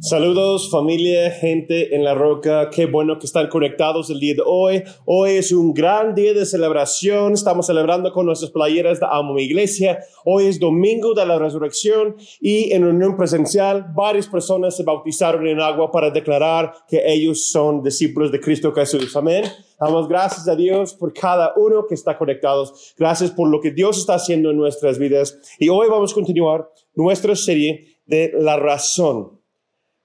Saludos 0.00 0.70
familia, 0.70 1.28
gente 1.32 1.96
en 1.96 2.04
la 2.04 2.14
roca, 2.14 2.70
qué 2.70 2.86
bueno 2.86 3.18
que 3.18 3.26
están 3.26 3.48
conectados 3.48 4.08
el 4.10 4.20
día 4.20 4.34
de 4.34 4.42
hoy. 4.46 4.84
Hoy 5.04 5.32
es 5.32 5.50
un 5.50 5.74
gran 5.74 6.14
día 6.14 6.32
de 6.32 6.46
celebración, 6.46 7.32
estamos 7.32 7.66
celebrando 7.66 8.12
con 8.12 8.24
nuestras 8.24 8.52
playeras 8.52 9.00
de 9.00 9.06
Amo 9.10 9.34
Mi 9.34 9.42
Iglesia. 9.42 9.98
Hoy 10.24 10.46
es 10.46 10.60
domingo 10.60 11.14
de 11.14 11.26
la 11.26 11.36
resurrección 11.36 12.14
y 12.40 12.72
en 12.72 12.84
reunión 12.84 13.16
presencial 13.16 13.86
varias 13.92 14.28
personas 14.28 14.76
se 14.76 14.84
bautizaron 14.84 15.48
en 15.48 15.60
agua 15.60 15.90
para 15.90 16.10
declarar 16.10 16.72
que 16.88 17.02
ellos 17.04 17.50
son 17.50 17.82
discípulos 17.82 18.30
de 18.30 18.38
Cristo 18.38 18.72
Jesús. 18.72 19.16
Amén. 19.16 19.46
Damos 19.80 20.08
gracias 20.08 20.46
a 20.46 20.54
Dios 20.54 20.94
por 20.94 21.12
cada 21.12 21.54
uno 21.56 21.86
que 21.88 21.96
está 21.96 22.16
conectados. 22.16 22.94
Gracias 22.96 23.32
por 23.32 23.48
lo 23.48 23.60
que 23.60 23.72
Dios 23.72 23.98
está 23.98 24.14
haciendo 24.14 24.52
en 24.52 24.58
nuestras 24.58 24.96
vidas. 24.96 25.36
Y 25.58 25.70
hoy 25.70 25.88
vamos 25.88 26.12
a 26.12 26.14
continuar 26.14 26.70
nuestra 26.94 27.34
serie 27.34 27.98
de 28.06 28.30
la 28.38 28.56
razón 28.56 29.37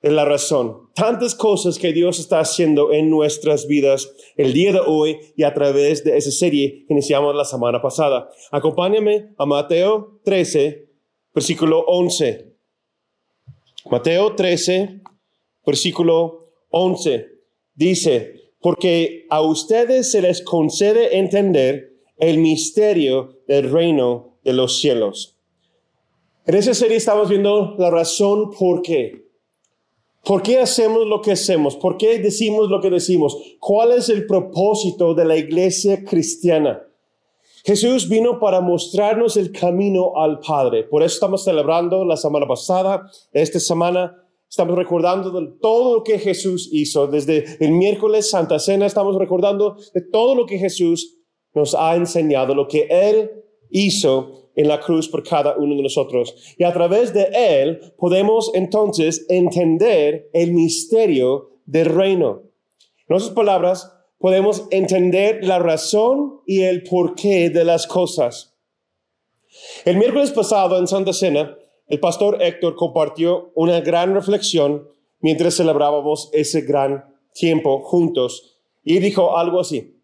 es 0.04 0.12
la 0.12 0.26
razón. 0.26 0.90
Tantas 0.94 1.34
cosas 1.34 1.80
que 1.80 1.94
Dios 1.94 2.20
está 2.20 2.42
haciendo 2.42 2.92
en 2.92 3.10
nuestras 3.10 3.68
vidas 3.68 4.14
el 4.36 4.52
día 4.52 4.74
de 4.74 4.82
hoy 4.86 5.18
y 5.38 5.44
a 5.44 5.54
través 5.54 6.04
de 6.04 6.18
esa 6.18 6.30
serie 6.30 6.84
que 6.86 6.94
iniciamos 6.94 7.34
la 7.34 7.46
semana 7.46 7.82
pasada. 7.82 8.30
Acompáñame 8.52 9.34
a 9.38 9.46
Mateo 9.46 10.20
13, 10.26 10.90
versículo 11.34 11.86
11. 11.88 12.54
Mateo 13.90 14.36
13, 14.36 15.02
versículo 15.66 16.50
11. 16.70 17.28
Dice, 17.74 18.52
porque 18.60 19.26
a 19.30 19.42
ustedes 19.42 20.12
se 20.12 20.22
les 20.22 20.42
concede 20.42 21.18
entender 21.18 21.94
el 22.18 22.40
misterio 22.40 23.40
del 23.48 23.72
reino 23.72 24.38
de 24.44 24.52
los 24.52 24.80
cielos. 24.80 25.40
En 26.46 26.56
esa 26.56 26.74
serie 26.74 26.98
estamos 26.98 27.30
viendo 27.30 27.76
la 27.78 27.90
razón 27.90 28.52
por 28.52 28.82
qué. 28.82 29.23
¿Por 30.24 30.42
qué 30.42 30.60
hacemos 30.60 31.06
lo 31.06 31.22
que 31.22 31.34
hacemos? 31.34 31.76
¿Por 31.76 31.98
qué 31.98 32.20
decimos 32.20 32.70
lo 32.70 32.80
que 32.80 32.90
decimos? 32.90 33.38
¿Cuál 33.60 33.92
es 33.92 34.08
el 34.08 34.26
propósito 34.26 35.14
de 35.14 35.26
la 35.26 35.36
iglesia 35.36 36.04
cristiana? 36.06 36.82
Jesús 37.66 38.08
vino 38.08 38.40
para 38.40 38.62
mostrarnos 38.62 39.36
el 39.36 39.52
camino 39.52 40.14
al 40.16 40.40
Padre. 40.40 40.84
Por 40.86 41.04
eso 41.04 41.16
estamos 41.16 41.44
celebrando 41.44 42.06
la 42.06 42.16
semana 42.16 42.48
pasada, 42.48 43.10
esta 43.34 43.60
semana 43.60 44.18
estamos 44.50 44.78
recordando 44.78 45.30
de 45.32 45.48
todo 45.62 45.96
lo 45.96 46.04
que 46.04 46.20
Jesús 46.20 46.70
hizo. 46.72 47.08
Desde 47.08 47.58
el 47.60 47.72
miércoles 47.72 48.30
Santa 48.30 48.60
Cena 48.60 48.86
estamos 48.86 49.18
recordando 49.18 49.76
de 49.94 50.02
todo 50.02 50.36
lo 50.36 50.46
que 50.46 50.58
Jesús 50.58 51.18
nos 51.54 51.76
ha 51.76 51.96
enseñado, 51.96 52.56
lo 52.56 52.68
que 52.68 52.88
Él 52.90 53.30
hizo 53.70 54.43
en 54.56 54.68
la 54.68 54.80
cruz 54.80 55.08
por 55.10 55.24
cada 55.24 55.56
uno 55.58 55.76
de 55.76 55.84
nosotros. 55.84 56.36
Y 56.58 56.64
a 56.64 56.74
través 56.74 57.14
de 57.14 57.30
Él 57.34 57.94
podemos 57.98 58.52
entonces 58.54 59.26
entender 59.30 60.30
el 60.34 60.54
misterio 60.54 61.52
del 61.66 61.86
reino. 61.86 62.42
En 63.08 63.16
otras 63.16 63.32
palabras, 63.32 63.92
podemos 64.20 64.68
entender 64.72 65.44
la 65.44 65.60
razón 65.60 66.42
y 66.46 66.62
el 66.62 66.84
porqué 66.84 67.50
de 67.50 67.66
las 67.66 67.88
cosas. 67.88 68.56
El 69.86 69.98
miércoles 69.98 70.32
pasado 70.32 70.80
en 70.80 70.88
Santa 70.88 71.14
Cena, 71.14 71.58
el 71.88 72.00
pastor 72.00 72.42
Héctor 72.42 72.76
compartió 72.76 73.52
una 73.56 73.82
gran 73.82 74.14
reflexión 74.14 74.88
mientras 75.20 75.56
celebrábamos 75.56 76.30
ese 76.34 76.62
gran 76.62 77.06
tiempo 77.34 77.82
juntos 77.82 78.58
y 78.84 79.00
dijo 79.00 79.38
algo 79.38 79.60
así. 79.60 79.96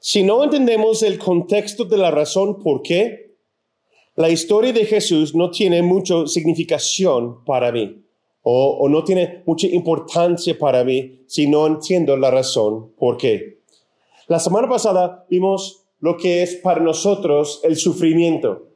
Si 0.00 0.24
no 0.24 0.42
entendemos 0.42 1.02
el 1.02 1.18
contexto 1.18 1.84
de 1.84 1.96
la 1.96 2.10
razón 2.10 2.58
por 2.62 2.82
qué, 2.82 3.31
la 4.16 4.30
historia 4.30 4.72
de 4.72 4.84
Jesús 4.84 5.34
no 5.34 5.50
tiene 5.50 5.82
mucha 5.82 6.26
significación 6.26 7.44
para 7.44 7.72
mí 7.72 8.02
o, 8.42 8.78
o, 8.80 8.88
no 8.88 9.04
tiene 9.04 9.42
mucha 9.46 9.66
importancia 9.68 10.58
para 10.58 10.84
mí 10.84 11.22
si 11.26 11.46
no 11.46 11.66
entiendo 11.66 12.16
la 12.16 12.30
razón 12.30 12.92
por 12.98 13.16
qué. 13.16 13.60
La 14.26 14.38
semana 14.40 14.68
pasada 14.68 15.24
vimos 15.30 15.84
lo 16.00 16.16
que 16.16 16.42
es 16.42 16.56
para 16.56 16.80
nosotros 16.80 17.60
el 17.62 17.76
sufrimiento. 17.76 18.68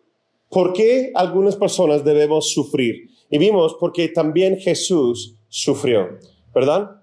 ¿Por 0.48 0.72
qué 0.72 1.10
algunas 1.14 1.56
personas 1.56 2.04
debemos 2.04 2.52
sufrir? 2.52 3.10
Y 3.28 3.38
vimos 3.38 3.76
porque 3.80 4.08
también 4.08 4.56
Jesús 4.58 5.36
sufrió, 5.48 6.18
¿verdad? 6.54 7.02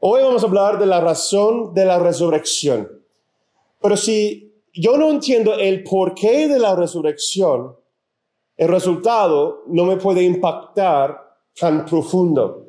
Hoy 0.00 0.22
vamos 0.22 0.42
a 0.42 0.46
hablar 0.46 0.80
de 0.80 0.86
la 0.86 1.00
razón 1.00 1.72
de 1.74 1.84
la 1.84 2.00
resurrección. 2.00 2.88
Pero 3.80 3.96
si 3.96 4.51
yo 4.74 4.96
no 4.96 5.10
entiendo 5.10 5.54
el 5.54 5.82
porqué 5.82 6.48
de 6.48 6.58
la 6.58 6.74
resurrección, 6.74 7.76
el 8.56 8.68
resultado 8.68 9.64
no 9.66 9.84
me 9.84 9.96
puede 9.96 10.22
impactar 10.22 11.18
tan 11.58 11.84
profundo. 11.84 12.66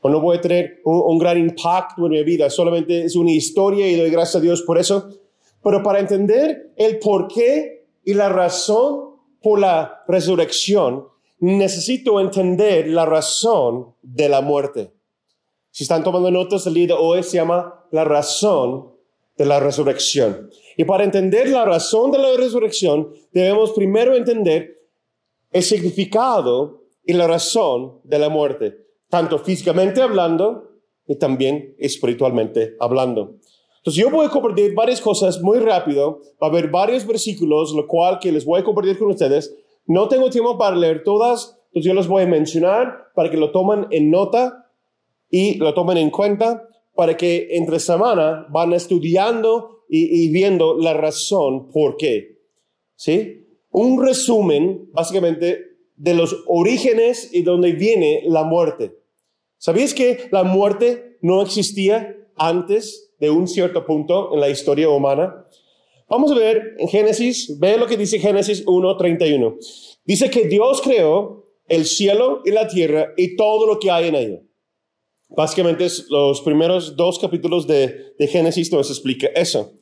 O 0.00 0.08
no 0.08 0.22
puede 0.22 0.38
tener 0.38 0.80
un, 0.84 1.18
gran 1.18 1.38
impacto 1.38 2.06
en 2.06 2.12
mi 2.12 2.22
vida. 2.22 2.48
Solamente 2.48 3.04
es 3.04 3.16
una 3.16 3.32
historia 3.32 3.88
y 3.88 3.96
doy 3.96 4.10
gracias 4.10 4.36
a 4.36 4.40
Dios 4.40 4.62
por 4.62 4.78
eso. 4.78 5.08
Pero 5.62 5.82
para 5.82 5.98
entender 5.98 6.72
el 6.76 6.98
porqué 6.98 7.88
y 8.04 8.14
la 8.14 8.28
razón 8.28 9.16
por 9.42 9.58
la 9.58 10.04
resurrección, 10.06 11.08
necesito 11.40 12.20
entender 12.20 12.88
la 12.88 13.06
razón 13.06 13.94
de 14.02 14.28
la 14.28 14.40
muerte. 14.40 14.92
Si 15.70 15.82
están 15.82 16.04
tomando 16.04 16.30
notas, 16.30 16.66
el 16.66 16.74
día 16.74 16.86
de 16.88 16.92
hoy 16.94 17.22
se 17.22 17.36
llama 17.36 17.84
la 17.90 18.04
razón 18.04 18.97
de 19.38 19.46
la 19.46 19.60
resurrección. 19.60 20.50
Y 20.76 20.84
para 20.84 21.04
entender 21.04 21.48
la 21.48 21.64
razón 21.64 22.10
de 22.10 22.18
la 22.18 22.36
resurrección, 22.36 23.12
debemos 23.32 23.70
primero 23.72 24.14
entender 24.14 24.82
el 25.50 25.62
significado 25.62 26.82
y 27.04 27.12
la 27.14 27.26
razón 27.26 28.00
de 28.04 28.18
la 28.18 28.28
muerte, 28.28 28.76
tanto 29.08 29.38
físicamente 29.38 30.02
hablando 30.02 30.72
y 31.06 31.16
también 31.16 31.74
espiritualmente 31.78 32.76
hablando. 32.80 33.36
Entonces 33.78 34.02
yo 34.02 34.10
voy 34.10 34.26
a 34.26 34.30
compartir 34.30 34.74
varias 34.74 35.00
cosas 35.00 35.40
muy 35.40 35.58
rápido, 35.60 36.20
va 36.42 36.48
a 36.48 36.50
haber 36.50 36.68
varios 36.68 37.06
versículos, 37.06 37.72
lo 37.72 37.86
cual 37.86 38.18
que 38.18 38.32
les 38.32 38.44
voy 38.44 38.60
a 38.60 38.64
compartir 38.64 38.98
con 38.98 39.08
ustedes. 39.08 39.56
No 39.86 40.08
tengo 40.08 40.28
tiempo 40.28 40.58
para 40.58 40.76
leer 40.76 41.02
todas, 41.04 41.56
entonces 41.68 41.88
yo 41.88 41.94
los 41.94 42.08
voy 42.08 42.24
a 42.24 42.26
mencionar 42.26 43.12
para 43.14 43.30
que 43.30 43.36
lo 43.36 43.52
tomen 43.52 43.86
en 43.90 44.10
nota 44.10 44.66
y 45.30 45.54
lo 45.58 45.72
tomen 45.72 45.96
en 45.96 46.10
cuenta 46.10 46.68
para 46.98 47.16
que 47.16 47.46
entre 47.52 47.78
semana 47.78 48.48
van 48.50 48.72
estudiando 48.72 49.84
y, 49.88 50.30
viendo 50.30 50.76
la 50.76 50.94
razón 50.94 51.70
por 51.70 51.96
qué. 51.96 52.40
¿Sí? 52.96 53.46
Un 53.70 54.04
resumen, 54.04 54.90
básicamente, 54.92 55.76
de 55.94 56.14
los 56.14 56.42
orígenes 56.48 57.30
y 57.32 57.42
donde 57.42 57.70
viene 57.70 58.24
la 58.26 58.42
muerte. 58.42 58.98
¿Sabías 59.58 59.94
que 59.94 60.26
la 60.32 60.42
muerte 60.42 61.18
no 61.22 61.40
existía 61.40 62.16
antes 62.34 63.14
de 63.20 63.30
un 63.30 63.46
cierto 63.46 63.86
punto 63.86 64.34
en 64.34 64.40
la 64.40 64.50
historia 64.50 64.88
humana? 64.88 65.46
Vamos 66.08 66.32
a 66.32 66.34
ver 66.34 66.74
en 66.78 66.88
Génesis, 66.88 67.60
ve 67.60 67.76
lo 67.76 67.86
que 67.86 67.96
dice 67.96 68.18
Génesis 68.18 68.66
1.31. 68.66 70.00
Dice 70.04 70.30
que 70.30 70.48
Dios 70.48 70.82
creó 70.82 71.46
el 71.68 71.84
cielo 71.84 72.42
y 72.44 72.50
la 72.50 72.66
tierra 72.66 73.12
y 73.16 73.36
todo 73.36 73.68
lo 73.68 73.78
que 73.78 73.88
hay 73.88 74.08
en 74.08 74.16
ello. 74.16 74.47
Básicamente 75.28 75.86
los 76.08 76.40
primeros 76.40 76.96
dos 76.96 77.18
capítulos 77.18 77.66
de, 77.66 78.14
de 78.18 78.26
Génesis 78.26 78.72
nos 78.72 78.90
explica 78.90 79.28
eso 79.34 79.72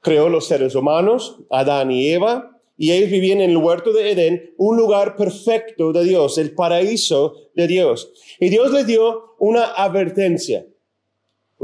creó 0.00 0.28
los 0.28 0.46
seres 0.46 0.74
humanos, 0.74 1.38
Adán 1.50 1.90
y 1.90 2.08
Eva, 2.08 2.58
y 2.76 2.92
ellos 2.92 3.10
vivían 3.10 3.42
en 3.42 3.50
el 3.50 3.58
huerto 3.58 3.92
de 3.92 4.10
Edén, 4.10 4.54
un 4.56 4.76
lugar 4.76 5.14
perfecto 5.16 5.92
de 5.92 6.04
Dios, 6.04 6.38
el 6.38 6.54
paraíso 6.54 7.50
de 7.54 7.66
Dios. 7.66 8.10
Y 8.40 8.48
Dios 8.48 8.72
les 8.72 8.86
dio 8.86 9.34
una 9.38 9.64
advertencia. 9.64 10.66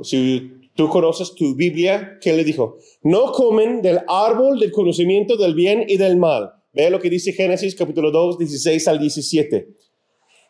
Si 0.03 0.53
tú 0.75 0.91
conoces 0.91 1.35
tu 1.35 1.55
Biblia, 1.55 2.19
¿qué 2.21 2.35
le 2.35 2.45
dijo? 2.45 2.77
No 3.03 3.33
comen 3.33 3.81
del 3.81 4.01
árbol 4.07 4.61
del 4.61 4.73
conocimiento 4.73 5.39
del 5.39 5.55
bien 5.55 5.85
y 5.89 5.97
del 5.97 6.19
mal. 6.19 6.53
Ve 6.75 6.91
lo 6.91 7.01
que 7.01 7.09
dice 7.09 7.33
Génesis 7.33 7.75
capítulo 7.75 8.11
2, 8.11 8.39
16 8.39 8.87
al 8.89 8.99
17. 8.99 9.69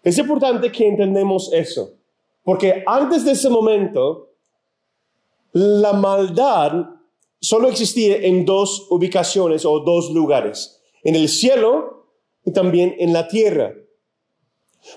Es 0.02 0.18
importante 0.18 0.72
que 0.72 0.88
entendamos 0.88 1.52
eso, 1.52 1.94
porque 2.46 2.84
antes 2.86 3.24
de 3.24 3.32
ese 3.32 3.50
momento, 3.50 4.36
la 5.52 5.92
maldad 5.92 6.90
solo 7.40 7.68
existía 7.68 8.18
en 8.18 8.44
dos 8.44 8.86
ubicaciones 8.88 9.64
o 9.64 9.80
dos 9.80 10.12
lugares, 10.12 10.80
en 11.02 11.16
el 11.16 11.28
cielo 11.28 12.06
y 12.44 12.52
también 12.52 12.94
en 13.00 13.12
la 13.12 13.26
tierra. 13.26 13.74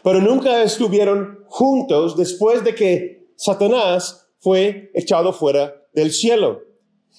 Pero 0.04 0.22
nunca 0.22 0.62
estuvieron 0.62 1.44
juntos 1.48 2.16
después 2.16 2.64
de 2.64 2.76
que 2.76 3.32
Satanás 3.36 4.30
fue 4.38 4.92
echado 4.94 5.34
fuera 5.34 5.74
del 5.92 6.12
cielo. 6.12 6.62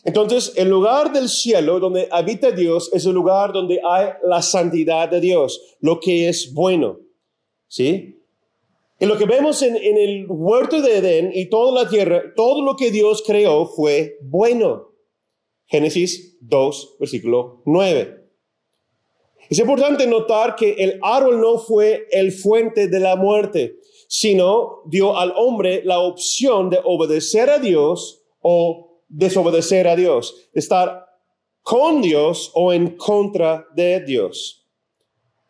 Entonces, 0.04 0.52
el 0.54 0.70
lugar 0.70 1.12
del 1.12 1.28
cielo 1.28 1.80
donde 1.80 2.06
habita 2.08 2.52
Dios 2.52 2.88
es 2.92 3.04
el 3.04 3.14
lugar 3.14 3.52
donde 3.52 3.80
hay 3.84 4.10
la 4.22 4.42
santidad 4.42 5.08
de 5.08 5.18
Dios, 5.18 5.76
lo 5.80 5.98
que 5.98 6.28
es 6.28 6.54
bueno. 6.54 7.00
¿Sí? 7.66 8.19
Y 9.02 9.06
lo 9.06 9.16
que 9.16 9.24
vemos 9.24 9.62
en, 9.62 9.76
el 9.76 10.26
huerto 10.28 10.82
de 10.82 10.98
Edén 10.98 11.30
y 11.34 11.46
toda 11.46 11.84
la 11.84 11.88
tierra, 11.88 12.22
todo 12.36 12.62
lo 12.62 12.76
que 12.76 12.90
Dios 12.90 13.24
creó 13.26 13.66
fue 13.66 14.18
bueno. 14.20 14.90
Génesis 15.64 16.36
2, 16.42 16.96
versículo 17.00 17.62
9. 17.64 18.28
Es 19.48 19.58
importante 19.58 20.06
notar 20.06 20.54
que 20.54 20.72
el 20.74 20.98
árbol 21.00 21.40
no 21.40 21.58
fue 21.58 22.08
el 22.10 22.30
fuente 22.30 22.88
de 22.88 23.00
la 23.00 23.16
muerte, 23.16 23.78
sino 24.06 24.82
dio 24.84 25.16
al 25.16 25.32
hombre 25.34 25.80
la 25.82 26.00
opción 26.00 26.68
de 26.68 26.78
obedecer 26.84 27.48
a 27.48 27.58
Dios 27.58 28.22
o 28.42 29.02
desobedecer 29.08 29.88
a 29.88 29.96
Dios, 29.96 30.50
estar 30.52 31.06
con 31.62 32.02
Dios 32.02 32.50
o 32.52 32.70
en 32.70 32.98
contra 32.98 33.66
de 33.74 34.04
Dios. 34.04 34.68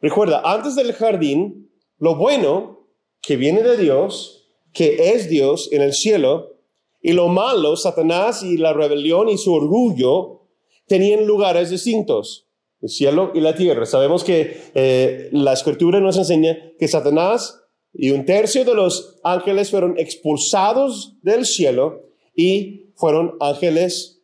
Recuerda, 0.01 0.41
antes 0.45 0.77
del 0.77 0.93
jardín, 0.93 1.69
lo 1.99 2.15
bueno 2.15 2.80
que 3.21 3.37
viene 3.37 3.63
de 3.63 3.77
Dios, 3.77 4.49
que 4.73 5.13
es 5.13 5.29
Dios 5.29 5.69
en 5.73 5.83
el 5.83 5.93
cielo, 5.93 6.57
y 7.03 7.13
lo 7.13 7.29
malo, 7.29 7.77
Satanás 7.77 8.43
y 8.43 8.57
la 8.57 8.73
rebelión 8.73 9.29
y 9.29 9.39
su 9.39 9.55
orgullo, 9.55 10.43
tenían 10.87 11.27
lugares 11.27 11.71
distintos, 11.71 12.49
el 12.83 12.89
cielo 12.89 13.33
y 13.35 13.41
la 13.41 13.55
tierra. 13.55 13.87
Sabemos 13.87 14.25
que 14.25 14.71
eh, 14.75 15.29
la 15.33 15.53
escritura 15.53 16.01
nos 16.01 16.17
enseña 16.17 16.59
que 16.79 16.89
Satanás 16.89 17.63
y 17.93 18.11
un 18.11 18.25
tercio 18.25 18.65
de 18.65 18.75
los 18.75 19.19
ángeles 19.25 19.71
fueron 19.71 19.99
expulsados 19.99 21.17
del 21.23 21.47
cielo 21.47 22.03
y 22.35 22.93
fueron 22.97 23.35
ángeles 23.41 24.23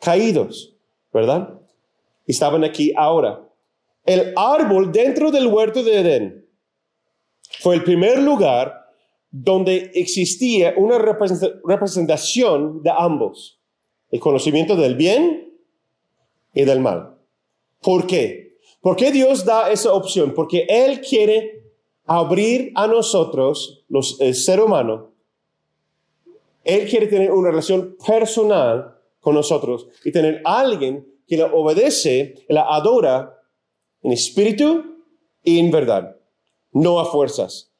caídos, 0.00 0.76
¿verdad? 1.12 1.60
Estaban 2.26 2.64
aquí 2.64 2.92
ahora. 2.96 3.48
El 4.04 4.32
árbol 4.36 4.92
dentro 4.92 5.30
del 5.30 5.46
huerto 5.46 5.82
de 5.82 6.00
Edén 6.00 6.47
fue 7.60 7.74
el 7.76 7.84
primer 7.84 8.18
lugar 8.20 8.86
donde 9.30 9.90
existía 9.94 10.74
una 10.76 10.98
representación 10.98 12.82
de 12.82 12.90
ambos, 12.96 13.60
el 14.10 14.20
conocimiento 14.20 14.76
del 14.76 14.94
bien 14.96 15.52
y 16.54 16.64
del 16.64 16.80
mal. 16.80 17.16
¿Por 17.82 18.06
qué? 18.06 18.56
¿Por 18.80 18.96
qué 18.96 19.12
Dios 19.12 19.44
da 19.44 19.70
esa 19.70 19.92
opción? 19.92 20.32
Porque 20.34 20.66
Él 20.68 21.00
quiere 21.00 21.62
abrir 22.06 22.72
a 22.74 22.86
nosotros, 22.86 23.84
los, 23.88 24.20
el 24.20 24.34
ser 24.34 24.60
humano, 24.60 25.12
Él 26.64 26.88
quiere 26.88 27.06
tener 27.06 27.30
una 27.30 27.50
relación 27.50 27.96
personal 28.04 28.96
con 29.20 29.34
nosotros 29.34 29.88
y 30.04 30.12
tener 30.12 30.40
alguien 30.44 31.06
que 31.26 31.36
le 31.36 31.42
obedece, 31.42 32.46
la 32.48 32.62
adora 32.62 33.38
en 34.02 34.12
espíritu 34.12 35.04
y 35.42 35.58
en 35.58 35.70
verdad, 35.70 36.17
no 36.78 37.00
a 37.00 37.04
fuerzas. 37.04 37.72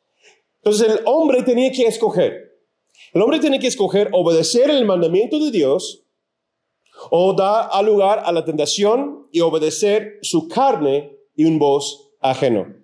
Entonces 0.56 0.88
el 0.88 1.00
hombre 1.06 1.42
tenía 1.42 1.70
que 1.70 1.86
escoger. 1.86 2.58
El 3.12 3.22
hombre 3.22 3.38
tiene 3.38 3.58
que 3.58 3.68
escoger 3.68 4.10
obedecer 4.12 4.70
el 4.70 4.84
mandamiento 4.84 5.38
de 5.38 5.50
Dios 5.50 6.04
o 7.10 7.32
dar 7.32 7.84
lugar 7.84 8.22
a 8.24 8.32
la 8.32 8.44
tentación 8.44 9.28
y 9.30 9.40
obedecer 9.40 10.18
su 10.22 10.48
carne 10.48 11.16
y 11.36 11.44
un 11.44 11.58
voz 11.58 12.10
ajeno. 12.20 12.74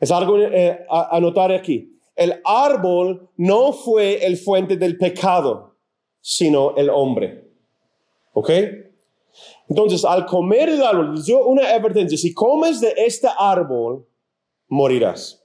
Es 0.00 0.10
algo 0.10 0.38
eh, 0.38 0.84
a, 0.88 1.20
notar 1.20 1.52
aquí. 1.52 1.98
El 2.16 2.40
árbol 2.44 3.28
no 3.36 3.72
fue 3.72 4.24
el 4.24 4.36
fuente 4.36 4.76
del 4.76 4.96
pecado, 4.96 5.76
sino 6.20 6.74
el 6.76 6.90
hombre. 6.90 7.50
¿Ok? 8.32 8.50
Entonces, 9.68 10.04
al 10.04 10.26
comer 10.26 10.70
el 10.70 10.82
árbol, 10.82 11.22
dio 11.22 11.46
una 11.46 11.68
advertencia, 11.68 12.18
si 12.18 12.34
comes 12.34 12.80
de 12.80 12.94
este 12.96 13.28
árbol, 13.38 14.06
morirás. 14.68 15.41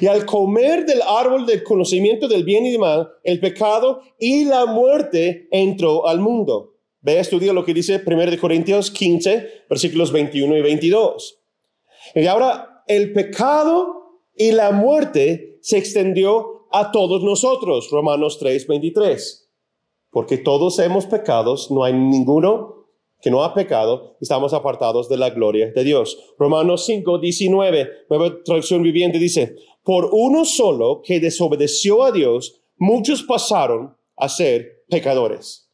Y 0.00 0.06
al 0.06 0.26
comer 0.26 0.84
del 0.84 1.02
árbol 1.02 1.46
del 1.46 1.62
conocimiento 1.62 2.28
del 2.28 2.44
bien 2.44 2.66
y 2.66 2.70
del 2.70 2.80
mal, 2.80 3.08
el 3.22 3.40
pecado 3.40 4.02
y 4.18 4.44
la 4.44 4.66
muerte 4.66 5.48
entró 5.50 6.06
al 6.06 6.20
mundo. 6.20 6.74
Ve, 7.02 7.18
estudia 7.18 7.52
lo 7.52 7.64
que 7.64 7.74
dice 7.74 8.02
1 8.04 8.40
Corintios 8.40 8.90
15, 8.90 9.64
versículos 9.68 10.12
21 10.12 10.56
y 10.56 10.62
22. 10.62 11.40
Y 12.14 12.26
ahora 12.26 12.84
el 12.86 13.12
pecado 13.12 14.20
y 14.36 14.52
la 14.52 14.72
muerte 14.72 15.58
se 15.62 15.78
extendió 15.78 16.66
a 16.72 16.90
todos 16.92 17.22
nosotros, 17.22 17.88
Romanos 17.90 18.38
3, 18.38 18.66
23. 18.66 19.50
Porque 20.10 20.38
todos 20.38 20.78
hemos 20.78 21.06
pecados, 21.06 21.70
no 21.70 21.84
hay 21.84 21.92
ninguno 21.92 22.79
que 23.20 23.30
no 23.30 23.44
ha 23.44 23.54
pecado, 23.54 24.16
estamos 24.20 24.54
apartados 24.54 25.08
de 25.08 25.16
la 25.16 25.30
gloria 25.30 25.72
de 25.72 25.84
Dios. 25.84 26.18
Romanos 26.38 26.86
5, 26.86 27.18
19, 27.18 27.90
nueva 28.08 28.42
traducción 28.44 28.82
viviente 28.82 29.18
dice, 29.18 29.56
por 29.82 30.10
uno 30.12 30.44
solo 30.44 31.02
que 31.02 31.20
desobedeció 31.20 32.04
a 32.04 32.12
Dios, 32.12 32.62
muchos 32.76 33.22
pasaron 33.22 33.96
a 34.16 34.28
ser 34.28 34.84
pecadores. 34.88 35.70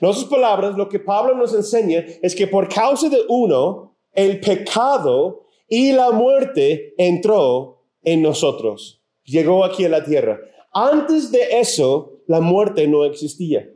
En 0.00 0.08
otras 0.08 0.24
palabras, 0.24 0.76
lo 0.76 0.88
que 0.88 1.00
Pablo 1.00 1.34
nos 1.34 1.54
enseña 1.54 2.04
es 2.22 2.34
que 2.34 2.46
por 2.46 2.68
causa 2.68 3.08
de 3.08 3.20
uno, 3.28 3.96
el 4.12 4.40
pecado 4.40 5.46
y 5.68 5.92
la 5.92 6.10
muerte 6.10 6.94
entró 6.98 7.84
en 8.02 8.22
nosotros. 8.22 9.02
Llegó 9.24 9.64
aquí 9.64 9.84
a 9.84 9.88
la 9.88 10.04
tierra. 10.04 10.38
Antes 10.72 11.30
de 11.30 11.60
eso, 11.60 12.20
la 12.26 12.40
muerte 12.40 12.86
no 12.86 13.04
existía. 13.04 13.68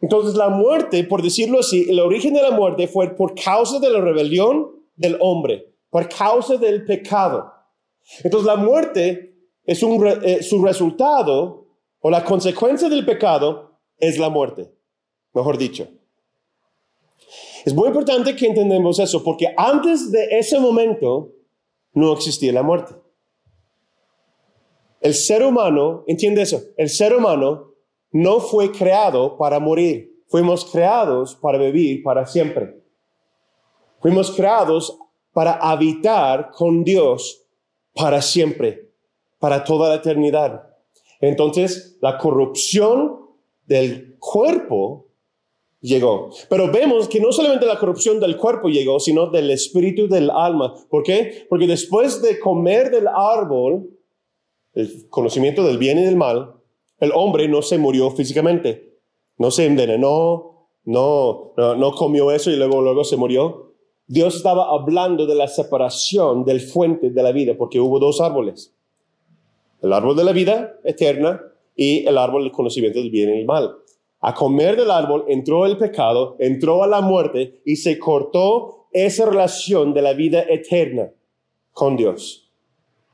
Entonces 0.00 0.34
la 0.34 0.48
muerte, 0.48 1.04
por 1.04 1.22
decirlo 1.22 1.60
así, 1.60 1.86
el 1.88 2.00
origen 2.00 2.34
de 2.34 2.42
la 2.42 2.50
muerte 2.50 2.88
fue 2.88 3.14
por 3.14 3.34
causa 3.34 3.78
de 3.78 3.90
la 3.90 4.00
rebelión 4.00 4.70
del 4.96 5.16
hombre, 5.20 5.74
por 5.90 6.08
causa 6.08 6.56
del 6.56 6.84
pecado. 6.84 7.52
Entonces 8.22 8.46
la 8.46 8.56
muerte 8.56 9.34
es 9.64 9.82
un, 9.82 10.06
eh, 10.06 10.42
su 10.42 10.62
resultado 10.62 11.66
o 12.00 12.10
la 12.10 12.24
consecuencia 12.24 12.88
del 12.88 13.06
pecado 13.06 13.78
es 13.98 14.18
la 14.18 14.28
muerte, 14.28 14.70
mejor 15.32 15.56
dicho. 15.56 15.88
Es 17.64 17.72
muy 17.72 17.88
importante 17.88 18.36
que 18.36 18.46
entendamos 18.46 18.98
eso 18.98 19.24
porque 19.24 19.54
antes 19.56 20.12
de 20.12 20.38
ese 20.38 20.60
momento 20.60 21.32
no 21.94 22.12
existía 22.12 22.52
la 22.52 22.62
muerte. 22.62 22.94
El 25.00 25.14
ser 25.14 25.42
humano, 25.42 26.04
entiende 26.06 26.42
eso, 26.42 26.62
el 26.76 26.90
ser 26.90 27.14
humano 27.14 27.73
no 28.14 28.38
fue 28.38 28.70
creado 28.70 29.36
para 29.36 29.58
morir, 29.58 30.22
fuimos 30.28 30.64
creados 30.64 31.34
para 31.34 31.58
vivir 31.58 32.00
para 32.04 32.24
siempre. 32.26 32.80
Fuimos 34.00 34.30
creados 34.30 34.96
para 35.32 35.54
habitar 35.54 36.52
con 36.52 36.84
Dios 36.84 37.44
para 37.92 38.22
siempre, 38.22 38.92
para 39.40 39.64
toda 39.64 39.88
la 39.88 39.96
eternidad. 39.96 40.62
Entonces, 41.20 41.98
la 42.00 42.16
corrupción 42.16 43.18
del 43.66 44.16
cuerpo 44.20 45.08
llegó. 45.80 46.30
Pero 46.48 46.70
vemos 46.70 47.08
que 47.08 47.18
no 47.18 47.32
solamente 47.32 47.66
la 47.66 47.80
corrupción 47.80 48.20
del 48.20 48.36
cuerpo 48.36 48.68
llegó, 48.68 49.00
sino 49.00 49.26
del 49.26 49.50
espíritu 49.50 50.06
del 50.06 50.30
alma. 50.30 50.72
¿Por 50.88 51.02
qué? 51.02 51.46
Porque 51.48 51.66
después 51.66 52.22
de 52.22 52.38
comer 52.38 52.92
del 52.92 53.08
árbol, 53.08 53.90
el 54.72 55.08
conocimiento 55.08 55.64
del 55.64 55.78
bien 55.78 55.98
y 55.98 56.04
del 56.04 56.16
mal, 56.16 56.54
el 57.00 57.12
hombre 57.14 57.48
no 57.48 57.62
se 57.62 57.78
murió 57.78 58.10
físicamente, 58.10 58.98
no 59.38 59.50
se 59.50 59.66
envenenó, 59.66 60.68
no, 60.84 61.52
no, 61.56 61.92
comió 61.92 62.30
eso 62.30 62.50
y 62.50 62.56
luego, 62.56 62.82
luego 62.82 63.04
se 63.04 63.16
murió. 63.16 63.72
Dios 64.06 64.36
estaba 64.36 64.70
hablando 64.70 65.26
de 65.26 65.34
la 65.34 65.48
separación 65.48 66.44
del 66.44 66.60
fuente 66.60 67.10
de 67.10 67.22
la 67.22 67.32
vida, 67.32 67.54
porque 67.56 67.80
hubo 67.80 67.98
dos 67.98 68.20
árboles. 68.20 68.74
El 69.82 69.92
árbol 69.92 70.16
de 70.16 70.24
la 70.24 70.32
vida 70.32 70.78
eterna 70.84 71.40
y 71.74 72.06
el 72.06 72.18
árbol 72.18 72.42
del 72.44 72.52
conocimiento 72.52 72.98
del 72.98 73.10
bien 73.10 73.30
y 73.30 73.40
el 73.40 73.46
mal. 73.46 73.76
A 74.20 74.34
comer 74.34 74.76
del 74.76 74.90
árbol 74.90 75.24
entró 75.28 75.66
el 75.66 75.76
pecado, 75.76 76.36
entró 76.38 76.82
a 76.82 76.86
la 76.86 77.00
muerte 77.00 77.60
y 77.64 77.76
se 77.76 77.98
cortó 77.98 78.86
esa 78.92 79.26
relación 79.26 79.92
de 79.92 80.02
la 80.02 80.12
vida 80.12 80.44
eterna 80.48 81.10
con 81.72 81.96
Dios. 81.96 82.50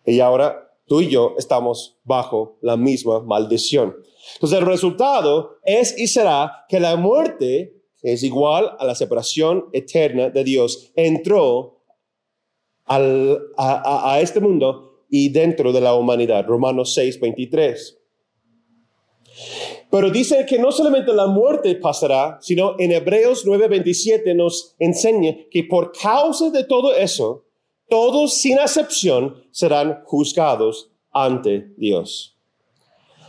Y 0.05 0.21
ahora 0.21 0.70
tú 0.90 1.00
y 1.00 1.09
yo 1.09 1.37
estamos 1.38 2.00
bajo 2.02 2.59
la 2.62 2.76
misma 2.76 3.20
maldición. 3.20 3.94
Entonces 4.35 4.59
el 4.59 4.66
resultado 4.66 5.59
es 5.64 5.97
y 5.97 6.09
será 6.09 6.64
que 6.68 6.80
la 6.80 6.97
muerte, 6.97 7.76
es 8.02 8.25
igual 8.25 8.73
a 8.76 8.85
la 8.85 8.97
separación 8.97 9.66
eterna 9.73 10.30
de 10.30 10.42
Dios, 10.42 10.90
entró 10.97 11.85
a, 12.87 14.18
este 14.20 14.40
mundo 14.40 15.04
y 15.09 15.28
dentro 15.28 15.73
de 15.73 15.80
la 15.80 15.94
humanidad. 15.94 16.44
Romanos 16.44 16.92
6, 16.94 17.20
23. 17.20 17.99
Pero 19.92 20.11
dice 20.11 20.44
que 20.44 20.59
no 20.59 20.73
solamente 20.73 21.12
la 21.12 21.28
muerte 21.28 21.76
pasará, 21.76 22.38
sino 22.40 22.75
en 22.80 22.90
Hebreos 22.90 23.47
9:27 23.47 24.35
nos 24.35 24.75
enseña 24.80 25.37
que 25.52 25.62
por 25.62 25.92
causa 25.92 26.50
de 26.50 26.64
todo 26.64 26.97
eso, 26.97 27.44
todos 27.90 28.40
sin 28.40 28.59
excepción 28.59 29.42
serán 29.50 30.02
juzgados 30.04 30.90
ante 31.11 31.75
Dios. 31.76 32.38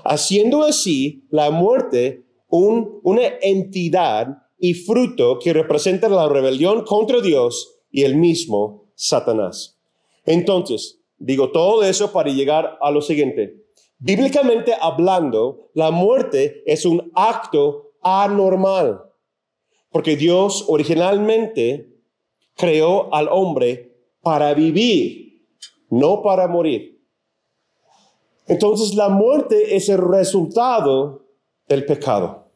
Haciendo 0.05 0.63
así 0.63 1.25
la 1.29 1.51
muerte 1.51 2.25
una 2.47 3.23
entidad 3.41 4.37
y 4.59 4.73
fruto 4.73 5.39
que 5.39 5.53
representa 5.53 6.07
la 6.07 6.27
rebelión 6.27 6.83
contra 6.83 7.19
Dios 7.21 7.79
y 7.89 8.03
el 8.03 8.15
mismo 8.15 8.91
Satanás. 8.95 9.79
Entonces, 10.25 10.99
digo 11.17 11.51
todo 11.51 11.83
eso 11.83 12.11
para 12.11 12.29
llegar 12.29 12.77
a 12.81 12.91
lo 12.91 13.01
siguiente. 13.01 13.65
Bíblicamente 13.97 14.73
hablando, 14.79 15.69
la 15.73 15.91
muerte 15.91 16.63
es 16.65 16.85
un 16.85 17.11
acto 17.15 17.93
anormal, 18.01 19.01
porque 19.91 20.15
Dios 20.15 20.65
originalmente 20.67 21.91
creó 22.55 23.13
al 23.13 23.27
hombre 23.29 23.90
para 24.21 24.53
vivir, 24.53 25.45
no 25.89 26.21
para 26.21 26.47
morir. 26.47 27.01
Entonces 28.47 28.95
la 28.95 29.09
muerte 29.09 29.75
es 29.75 29.89
el 29.89 29.97
resultado 29.97 31.25
del 31.67 31.85
pecado. 31.85 32.47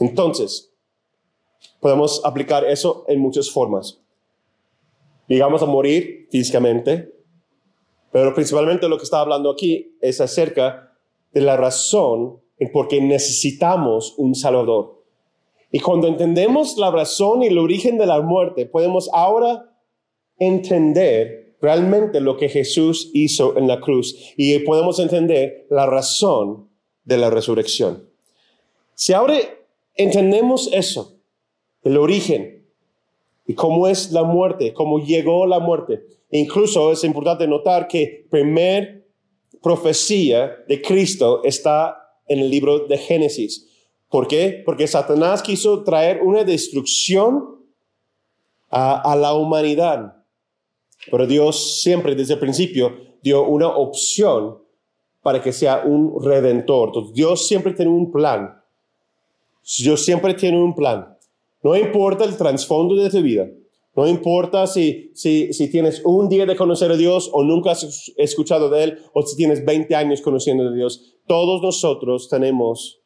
Entonces, 0.00 0.72
podemos 1.80 2.24
aplicar 2.24 2.64
eso 2.64 3.04
en 3.08 3.20
muchas 3.20 3.50
formas. 3.50 4.00
Llegamos 5.26 5.62
a 5.62 5.66
morir 5.66 6.28
físicamente, 6.30 7.12
pero 8.10 8.34
principalmente 8.34 8.88
lo 8.88 8.96
que 8.96 9.04
está 9.04 9.20
hablando 9.20 9.50
aquí 9.50 9.96
es 10.00 10.20
acerca 10.20 10.94
de 11.32 11.42
la 11.42 11.56
razón 11.56 12.40
en 12.58 12.72
por 12.72 12.88
qué 12.88 13.00
necesitamos 13.00 14.14
un 14.16 14.34
Salvador. 14.34 15.02
Y 15.70 15.80
cuando 15.80 16.08
entendemos 16.08 16.78
la 16.78 16.90
razón 16.90 17.42
y 17.42 17.48
el 17.48 17.58
origen 17.58 17.98
de 17.98 18.06
la 18.06 18.22
muerte, 18.22 18.64
podemos 18.64 19.10
ahora 19.12 19.67
entender 20.38 21.56
realmente 21.60 22.20
lo 22.20 22.36
que 22.36 22.48
Jesús 22.48 23.10
hizo 23.12 23.56
en 23.56 23.66
la 23.66 23.80
cruz 23.80 24.16
y 24.36 24.58
podemos 24.60 24.98
entender 24.98 25.66
la 25.70 25.86
razón 25.86 26.68
de 27.04 27.18
la 27.18 27.30
resurrección. 27.30 28.08
Si 28.94 29.12
ahora 29.12 29.38
entendemos 29.94 30.70
eso, 30.72 31.16
el 31.82 31.96
origen 31.96 32.66
y 33.46 33.54
cómo 33.54 33.88
es 33.88 34.12
la 34.12 34.24
muerte, 34.24 34.72
cómo 34.72 34.98
llegó 34.98 35.46
la 35.46 35.58
muerte, 35.58 36.02
incluso 36.30 36.92
es 36.92 37.02
importante 37.04 37.46
notar 37.46 37.88
que 37.88 38.26
primer 38.30 39.06
profecía 39.62 40.56
de 40.68 40.80
Cristo 40.82 41.42
está 41.44 41.96
en 42.26 42.40
el 42.40 42.50
libro 42.50 42.86
de 42.86 42.98
Génesis. 42.98 43.66
¿Por 44.10 44.28
qué? 44.28 44.62
Porque 44.64 44.86
Satanás 44.86 45.42
quiso 45.42 45.82
traer 45.82 46.22
una 46.22 46.44
destrucción 46.44 47.56
a, 48.70 49.12
a 49.12 49.16
la 49.16 49.34
humanidad 49.34 50.17
pero 51.10 51.26
Dios 51.26 51.80
siempre 51.82 52.14
desde 52.14 52.34
el 52.34 52.40
principio 52.40 52.96
dio 53.22 53.44
una 53.44 53.68
opción 53.68 54.58
para 55.22 55.42
que 55.42 55.52
sea 55.52 55.82
un 55.84 56.22
redentor. 56.22 57.12
Dios 57.12 57.46
siempre 57.46 57.72
tiene 57.72 57.90
un 57.90 58.10
plan. 58.10 58.62
Dios 59.78 60.04
siempre 60.04 60.34
tiene 60.34 60.62
un 60.62 60.74
plan. 60.74 61.16
No 61.62 61.76
importa 61.76 62.24
el 62.24 62.36
trasfondo 62.36 62.94
de 62.94 63.10
tu 63.10 63.20
vida. 63.20 63.48
No 63.94 64.06
importa 64.06 64.66
si, 64.66 65.10
si, 65.14 65.52
si 65.52 65.70
tienes 65.70 66.00
un 66.04 66.28
día 66.28 66.46
de 66.46 66.54
conocer 66.54 66.92
a 66.92 66.96
Dios 66.96 67.28
o 67.32 67.42
nunca 67.42 67.72
has 67.72 68.12
escuchado 68.16 68.70
de 68.70 68.84
Él 68.84 68.98
o 69.12 69.22
si 69.22 69.36
tienes 69.36 69.64
20 69.64 69.94
años 69.96 70.20
conociendo 70.20 70.70
de 70.70 70.76
Dios. 70.76 71.16
Todos 71.26 71.60
nosotros 71.60 72.28
tenemos 72.28 73.00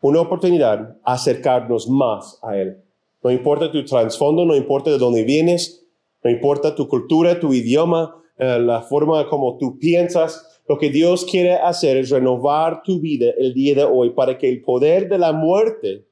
una 0.00 0.20
oportunidad 0.20 0.98
a 1.02 1.14
acercarnos 1.14 1.88
más 1.88 2.38
a 2.42 2.56
Él. 2.58 2.82
No 3.22 3.30
importa 3.30 3.72
tu 3.72 3.84
trasfondo, 3.84 4.44
no 4.44 4.54
importa 4.54 4.90
de 4.90 4.98
dónde 4.98 5.24
vienes, 5.24 5.87
no 6.22 6.30
importa 6.30 6.74
tu 6.74 6.88
cultura, 6.88 7.38
tu 7.38 7.52
idioma, 7.52 8.22
eh, 8.36 8.58
la 8.58 8.82
forma 8.82 9.28
como 9.28 9.56
tú 9.58 9.78
piensas, 9.78 10.60
lo 10.68 10.78
que 10.78 10.90
Dios 10.90 11.24
quiere 11.24 11.54
hacer 11.54 11.96
es 11.96 12.10
renovar 12.10 12.82
tu 12.82 13.00
vida 13.00 13.32
el 13.38 13.54
día 13.54 13.74
de 13.74 13.84
hoy 13.84 14.10
para 14.10 14.36
que 14.36 14.48
el 14.48 14.62
poder 14.62 15.08
de 15.08 15.18
la 15.18 15.32
muerte 15.32 16.06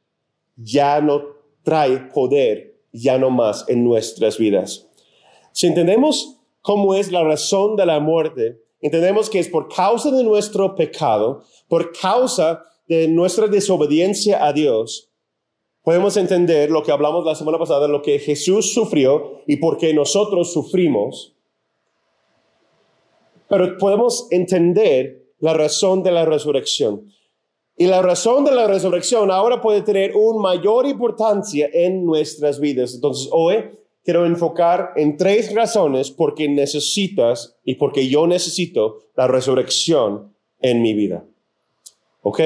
ya 0.57 1.01
no 1.01 1.23
trae 1.63 1.99
poder, 2.15 2.79
ya 2.93 3.19
no 3.19 3.31
más 3.31 3.65
en 3.69 3.85
nuestras 3.85 4.39
vidas. 4.39 4.89
Si 5.53 5.67
entendemos 5.67 6.39
cómo 6.63 6.95
es 6.95 7.13
la 7.13 7.23
razón 7.23 7.77
de 7.77 7.87
la 7.87 8.01
muerte, 8.01 8.63
entendemos 8.81 9.29
que 9.29 9.39
es 9.39 9.49
por 9.49 9.69
causa 9.69 10.11
de 10.11 10.25
nuestro 10.25 10.75
pecado, 10.75 11.43
por 11.69 11.93
causa 11.93 12.65
de 12.89 13.09
nuestra 13.09 13.49
desobediencia 13.49 14.45
a 14.45 14.53
Dios, 14.53 15.11
podemos 15.87 16.17
entender 16.17 16.69
lo 16.69 16.83
que 16.83 16.91
hablamos 16.91 17.25
la 17.25 17.37
semana 17.37 17.61
pasada, 17.61 17.87
lo 17.87 18.03
que 18.03 18.19
Jesús 18.19 18.75
sufrió 18.75 19.43
y 19.47 19.59
por 19.59 19.79
qué 19.79 19.95
nosotros 19.95 20.53
sufrimos. 20.53 21.37
Pero 23.49 23.79
podemos 23.79 24.27
entender 24.33 25.23
la 25.39 25.55
razón 25.55 26.03
de 26.03 26.11
la 26.11 26.25
resurrección. 26.25 27.13
Y 27.77 27.87
la 27.87 28.03
razón 28.03 28.45
de 28.45 28.51
la 28.51 28.67
resurrección 28.67 29.31
ahora 29.31 29.61
puede 29.61 29.83
tener 29.83 30.17
una 30.17 30.41
mayor 30.41 30.87
importancia 30.87 31.71
en 31.73 32.05
nuestras 32.05 32.59
vidas. 32.59 32.93
Entonces, 32.93 33.29
hoy 33.31 33.71
quiero 34.03 34.27
enfocar 34.27 34.91
en 34.97 35.17
tres 35.17 35.55
razones 35.55 36.11
por 36.11 36.35
qué 36.35 36.49
necesitas 36.49 37.61
y 37.63 37.77
por 37.77 37.93
qué 37.93 38.09
yo 38.09 38.27
necesito 38.27 39.05
la 39.15 39.29
resurrección 39.29 40.35
en 40.61 40.83
mi 40.83 40.95
vida. 40.95 41.25
¿Ok? 42.23 42.41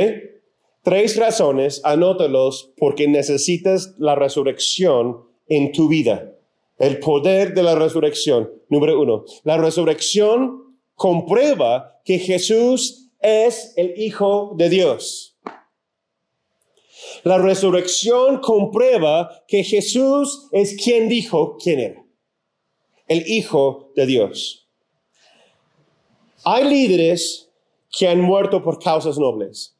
Tres 0.91 1.17
razones, 1.17 1.81
anótalos 1.85 2.73
porque 2.77 3.07
necesitas 3.07 3.95
la 3.99 4.17
resurrección 4.17 5.23
en 5.47 5.71
tu 5.71 5.87
vida. 5.87 6.33
El 6.79 6.99
poder 6.99 7.55
de 7.55 7.63
la 7.63 7.77
resurrección. 7.77 8.51
Número 8.69 9.01
uno, 9.01 9.25
la 9.45 9.57
resurrección 9.57 10.81
comprueba 10.97 12.01
que 12.05 12.19
Jesús 12.19 13.09
es 13.21 13.73
el 13.77 13.95
Hijo 13.99 14.57
de 14.57 14.69
Dios. 14.69 15.39
La 17.23 17.39
resurrección 17.39 18.41
comprueba 18.41 19.45
que 19.47 19.63
Jesús 19.63 20.49
es 20.51 20.75
quien 20.75 21.09
dijo 21.09 21.57
quién 21.63 21.79
era. 21.79 22.05
El 23.07 23.29
Hijo 23.29 23.93
de 23.95 24.07
Dios. 24.07 24.69
Hay 26.43 26.65
líderes 26.65 27.49
que 27.97 28.09
han 28.09 28.21
muerto 28.21 28.61
por 28.65 28.81
causas 28.81 29.17
nobles. 29.17 29.77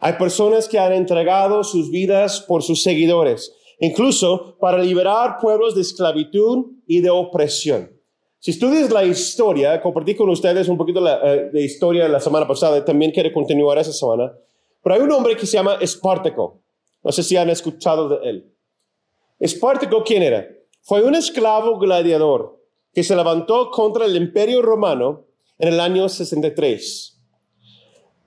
Hay 0.00 0.12
personas 0.14 0.68
que 0.68 0.78
han 0.78 0.92
entregado 0.92 1.64
sus 1.64 1.90
vidas 1.90 2.40
por 2.40 2.62
sus 2.62 2.82
seguidores, 2.82 3.52
incluso 3.80 4.56
para 4.60 4.78
liberar 4.78 5.38
pueblos 5.40 5.74
de 5.74 5.82
esclavitud 5.82 6.66
y 6.86 7.00
de 7.00 7.10
opresión. 7.10 7.90
Si 8.38 8.52
estudias 8.52 8.90
la 8.90 9.04
historia, 9.04 9.80
compartí 9.80 10.14
con 10.14 10.28
ustedes 10.28 10.68
un 10.68 10.78
poquito 10.78 11.00
la, 11.00 11.20
eh, 11.24 11.50
de 11.52 11.64
historia 11.64 12.08
la 12.08 12.20
semana 12.20 12.46
pasada, 12.46 12.84
también 12.84 13.10
quiero 13.10 13.32
continuar 13.32 13.78
esa 13.78 13.92
semana, 13.92 14.32
pero 14.82 14.94
hay 14.94 15.00
un 15.00 15.10
hombre 15.10 15.36
que 15.36 15.46
se 15.46 15.56
llama 15.56 15.78
Espartaco. 15.80 16.60
No 17.02 17.10
sé 17.10 17.24
si 17.24 17.36
han 17.36 17.50
escuchado 17.50 18.08
de 18.08 18.28
él. 18.28 18.54
Espartaco, 19.40 20.04
¿quién 20.04 20.22
era? 20.22 20.46
Fue 20.82 21.02
un 21.02 21.16
esclavo 21.16 21.78
gladiador 21.78 22.62
que 22.94 23.02
se 23.02 23.16
levantó 23.16 23.70
contra 23.72 24.06
el 24.06 24.14
imperio 24.14 24.62
romano 24.62 25.26
en 25.58 25.68
el 25.74 25.80
año 25.80 26.08
63 26.08 27.17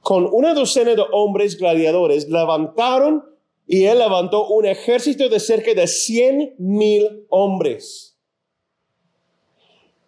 con 0.01 0.27
una 0.31 0.53
docena 0.53 0.95
de 0.95 1.03
hombres 1.11 1.57
gladiadores, 1.57 2.27
levantaron 2.27 3.23
y 3.67 3.85
él 3.85 3.99
levantó 3.99 4.47
un 4.47 4.65
ejército 4.65 5.29
de 5.29 5.39
cerca 5.39 5.73
de 5.73 5.87
100 5.87 6.55
mil 6.57 7.25
hombres. 7.29 8.17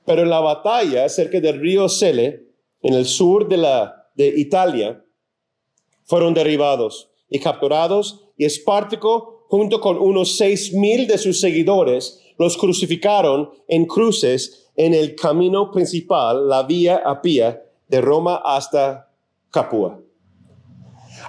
Pero 0.06 0.24
en 0.24 0.30
la 0.30 0.42
batalla 0.42 1.08
cerca 1.08 1.40
del 1.40 1.60
río 1.60 1.88
Sele, 1.88 2.48
en 2.82 2.94
el 2.94 3.06
sur 3.06 3.48
de, 3.48 3.58
la, 3.58 4.10
de 4.16 4.28
Italia, 4.36 5.06
fueron 6.04 6.34
derribados 6.34 7.10
y 7.30 7.40
capturados 7.40 8.26
y 8.36 8.46
Espartaco, 8.46 9.46
junto 9.48 9.80
con 9.80 9.98
unos 9.98 10.36
seis 10.36 10.74
mil 10.74 11.08
de 11.08 11.18
sus 11.18 11.40
seguidores, 11.40 12.20
los 12.40 12.58
crucificaron 12.58 13.52
en 13.68 13.86
cruces 13.86 14.72
en 14.76 14.94
el 14.94 15.16
camino 15.16 15.72
principal, 15.72 16.50
la 16.50 16.64
vía 16.64 17.02
Apia, 17.06 17.64
de 17.88 18.02
Roma 18.02 18.42
hasta 18.44 19.12
Capua. 19.53 20.01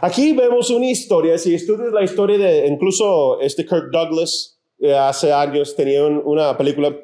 Aquí 0.00 0.32
vemos 0.32 0.70
una 0.70 0.86
historia, 0.86 1.36
si 1.36 1.54
estudias 1.54 1.92
la 1.92 2.02
historia 2.02 2.38
de 2.38 2.66
incluso 2.66 3.38
este 3.40 3.66
Kirk 3.66 3.90
Douglas, 3.92 4.58
eh, 4.80 4.94
hace 4.94 5.30
años 5.30 5.76
tenía 5.76 6.04
una 6.04 6.56
película, 6.56 6.96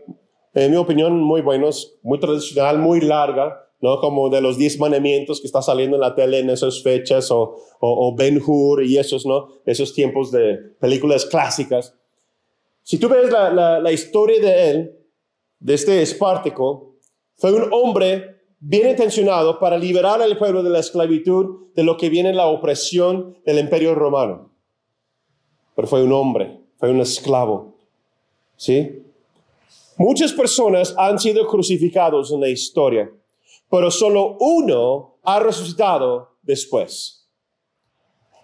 en 0.54 0.70
mi 0.70 0.76
opinión, 0.78 1.20
muy 1.20 1.42
buena, 1.42 1.68
muy 2.02 2.18
tradicional, 2.18 2.78
muy 2.78 3.02
larga, 3.02 3.68
¿no? 3.80 4.00
Como 4.00 4.30
de 4.30 4.40
los 4.40 4.56
diez 4.56 4.78
mandamientos 4.78 5.40
que 5.40 5.46
está 5.46 5.60
saliendo 5.60 5.96
en 5.96 6.00
la 6.00 6.14
tele 6.14 6.38
en 6.38 6.48
esas 6.48 6.82
fechas, 6.82 7.30
o, 7.30 7.54
o, 7.80 8.16
Ben 8.16 8.40
Hur 8.44 8.82
y 8.82 8.96
esos, 8.96 9.26
¿no? 9.26 9.48
Esos 9.66 9.92
tiempos 9.92 10.32
de 10.32 10.56
películas 10.80 11.26
clásicas. 11.26 11.94
Si 12.82 12.98
tú 12.98 13.08
ves 13.10 13.30
la, 13.30 13.52
la, 13.52 13.78
la 13.78 13.92
historia 13.92 14.40
de 14.40 14.70
él, 14.70 14.98
de 15.58 15.74
este 15.74 16.00
Espartaco, 16.00 16.96
fue 17.36 17.52
un 17.52 17.70
hombre 17.72 18.39
bien 18.60 18.90
intencionado 18.90 19.58
para 19.58 19.78
liberar 19.78 20.20
al 20.20 20.36
pueblo 20.36 20.62
de 20.62 20.70
la 20.70 20.80
esclavitud 20.80 21.72
de 21.74 21.82
lo 21.82 21.96
que 21.96 22.10
viene 22.10 22.32
la 22.32 22.46
opresión 22.46 23.38
del 23.44 23.58
imperio 23.58 23.94
romano. 23.94 24.50
Pero 25.74 25.88
fue 25.88 26.02
un 26.02 26.12
hombre, 26.12 26.60
fue 26.78 26.90
un 26.90 27.00
esclavo. 27.00 27.74
¿Sí? 28.56 29.02
Muchas 29.96 30.32
personas 30.32 30.94
han 30.96 31.18
sido 31.18 31.46
crucificados 31.46 32.32
en 32.32 32.40
la 32.40 32.48
historia, 32.48 33.10
pero 33.70 33.90
solo 33.90 34.36
uno 34.40 35.16
ha 35.22 35.40
resucitado 35.40 36.36
después. 36.42 37.28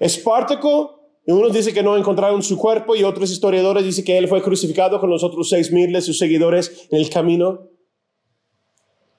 Espartaco, 0.01 1.01
unos 1.27 1.53
dicen 1.53 1.75
que 1.75 1.83
no 1.83 1.97
encontraron 1.97 2.43
su 2.43 2.57
cuerpo 2.57 2.95
y 2.95 3.03
otros 3.03 3.31
historiadores 3.31 3.85
dicen 3.85 4.05
que 4.05 4.17
él 4.17 4.29
fue 4.29 4.43
crucificado 4.43 5.01
con 5.01 5.11
los 5.11 5.25
otros 5.25 5.49
seis 5.49 5.73
mil 5.73 5.93
de 5.93 6.01
sus 6.01 6.19
seguidores 6.19 6.89
en 6.91 6.99
el 6.99 7.11
camino. 7.11 7.69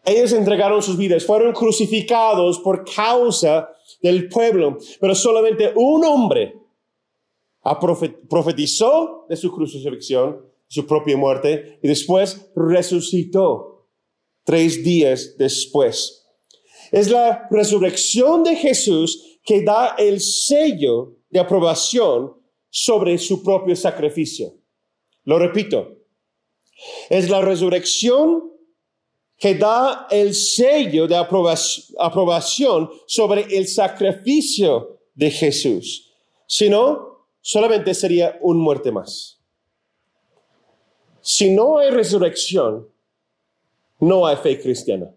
Ellos 0.07 0.31
entregaron 0.31 0.81
sus 0.81 0.97
vidas, 0.97 1.25
fueron 1.25 1.51
crucificados 1.51 2.59
por 2.59 2.85
causa 2.85 3.69
del 4.01 4.29
pueblo, 4.29 4.77
pero 5.01 5.13
solamente 5.13 5.73
un 5.75 6.05
hombre 6.05 6.55
profetizó 8.29 9.25
de 9.27 9.35
su 9.35 9.51
crucifixión 9.51 10.47
su 10.69 10.87
propia 10.87 11.17
muerte 11.17 11.79
y 11.83 11.89
después 11.89 12.49
resucitó 12.55 13.89
tres 14.45 14.81
días 14.81 15.35
después. 15.37 16.25
Es 16.89 17.09
la 17.09 17.45
resurrección 17.51 18.43
de 18.43 18.55
Jesús 18.55 19.39
que 19.43 19.61
da 19.61 19.95
el 19.97 20.21
sello 20.21 21.17
de 21.29 21.41
aprobación 21.41 22.33
sobre 22.69 23.17
su 23.17 23.43
propio 23.43 23.75
sacrificio. 23.75 24.53
Lo 25.25 25.37
repito, 25.37 25.97
es 27.09 27.29
la 27.29 27.41
resurrección 27.41 28.53
que 29.37 29.53
da 29.55 30.07
el 30.09 30.33
sello 30.33 31.07
de 31.07 31.15
aprobación 31.15 32.89
sobre 33.05 33.41
el 33.55 33.67
sacrificio 33.67 34.99
de 35.13 35.29
Jesús. 35.29 36.11
Si 36.47 36.69
no, 36.69 37.27
solamente 37.41 37.93
sería 37.93 38.37
un 38.41 38.57
muerte 38.57 38.91
más. 38.91 39.39
Si 41.21 41.51
no 41.51 41.77
hay 41.77 41.91
resurrección, 41.91 42.87
no 43.99 44.25
hay 44.25 44.37
fe 44.37 44.59
cristiana. 44.59 45.13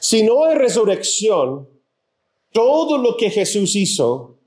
Si 0.00 0.22
no 0.22 0.44
hay 0.44 0.56
resurrección, 0.56 1.68
todo 2.52 2.98
lo 2.98 3.16
que 3.16 3.30
Jesús 3.30 3.76
hizo 3.76 4.38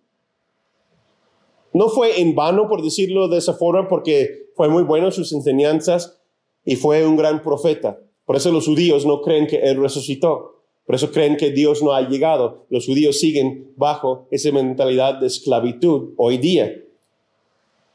no 1.73 1.89
fue 1.89 2.19
en 2.19 2.33
vano, 2.33 2.67
por 2.67 2.81
decirlo 2.81 3.27
de 3.27 3.37
esa 3.37 3.53
forma, 3.53 3.87
porque 3.87 4.49
fue 4.55 4.67
muy 4.67 4.83
bueno 4.83 5.11
sus 5.11 5.31
enseñanzas 5.31 6.19
y 6.65 6.75
fue 6.75 7.05
un 7.05 7.15
gran 7.15 7.43
profeta. 7.43 7.99
Por 8.29 8.35
eso 8.35 8.51
los 8.51 8.67
judíos 8.67 9.07
no 9.07 9.23
creen 9.23 9.47
que 9.47 9.55
Él 9.55 9.81
resucitó. 9.81 10.61
Por 10.85 10.93
eso 10.93 11.11
creen 11.11 11.35
que 11.35 11.49
Dios 11.49 11.81
no 11.81 11.93
ha 11.93 12.07
llegado. 12.07 12.67
Los 12.69 12.85
judíos 12.85 13.19
siguen 13.19 13.73
bajo 13.75 14.27
esa 14.29 14.51
mentalidad 14.51 15.15
de 15.15 15.25
esclavitud 15.25 16.13
hoy 16.15 16.37
día. 16.37 16.71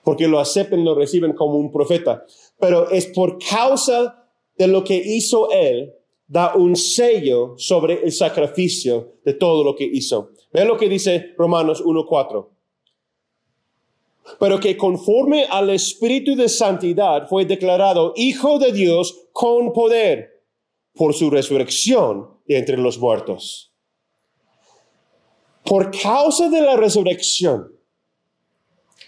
Porque 0.03 0.27
lo 0.27 0.41
aceptan, 0.41 0.85
lo 0.85 0.97
reciben 0.97 1.35
como 1.35 1.55
un 1.55 1.71
profeta. 1.71 2.25
Pero 2.59 2.91
es 2.91 3.07
por 3.07 3.39
causa 3.39 4.27
de 4.59 4.67
lo 4.67 4.83
que 4.83 4.97
hizo 4.97 5.53
Él, 5.53 5.93
da 6.27 6.57
un 6.57 6.75
sello 6.75 7.55
sobre 7.57 8.03
el 8.03 8.11
sacrificio 8.11 9.13
de 9.25 9.35
todo 9.35 9.63
lo 9.63 9.77
que 9.77 9.85
hizo. 9.85 10.33
Vean 10.53 10.67
lo 10.67 10.77
que 10.77 10.89
dice 10.89 11.33
Romanos 11.39 11.81
1.4 11.85 12.54
pero 14.39 14.59
que 14.61 14.77
conforme 14.77 15.45
al 15.45 15.71
Espíritu 15.71 16.35
de 16.35 16.49
Santidad 16.49 17.29
fue 17.29 17.45
declarado 17.45 18.13
Hijo 18.17 18.59
de 18.59 18.73
Dios 18.73 19.29
con 19.33 19.73
poder 19.73 20.43
por 20.95 21.15
su 21.15 21.31
resurrección 21.31 22.31
de 22.47 22.59
entre 22.59 22.77
los 22.77 22.99
muertos. 22.99 23.73
Por 25.65 25.91
causa 25.91 26.49
de 26.49 26.61
la 26.61 26.77
resurrección 26.77 27.73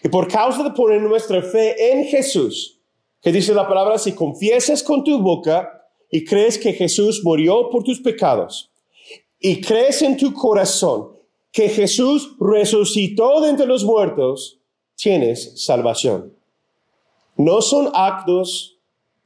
y 0.02 0.08
por 0.08 0.28
causa 0.28 0.62
de 0.62 0.70
poner 0.70 1.02
nuestra 1.02 1.42
fe 1.42 1.92
en 1.92 2.04
Jesús, 2.06 2.80
que 3.20 3.32
dice 3.32 3.54
la 3.54 3.68
palabra, 3.68 3.99
si 3.99 4.12
confiesas 4.12 4.82
con 4.82 5.04
tu 5.04 5.18
boca 5.20 5.88
y 6.11 6.25
crees 6.25 6.58
que 6.58 6.73
Jesús 6.73 7.23
murió 7.25 7.68
por 7.70 7.82
tus 7.82 8.00
pecados 8.00 8.70
y 9.38 9.61
crees 9.61 10.02
en 10.02 10.16
tu 10.16 10.32
corazón 10.32 11.16
que 11.52 11.68
Jesús 11.68 12.37
resucitó 12.38 13.40
de 13.40 13.50
entre 13.50 13.66
los 13.66 13.85
muertos, 13.85 14.55
tienes 14.96 15.62
salvación. 15.62 16.32
No 17.36 17.60
son 17.60 17.90
actos 17.94 18.78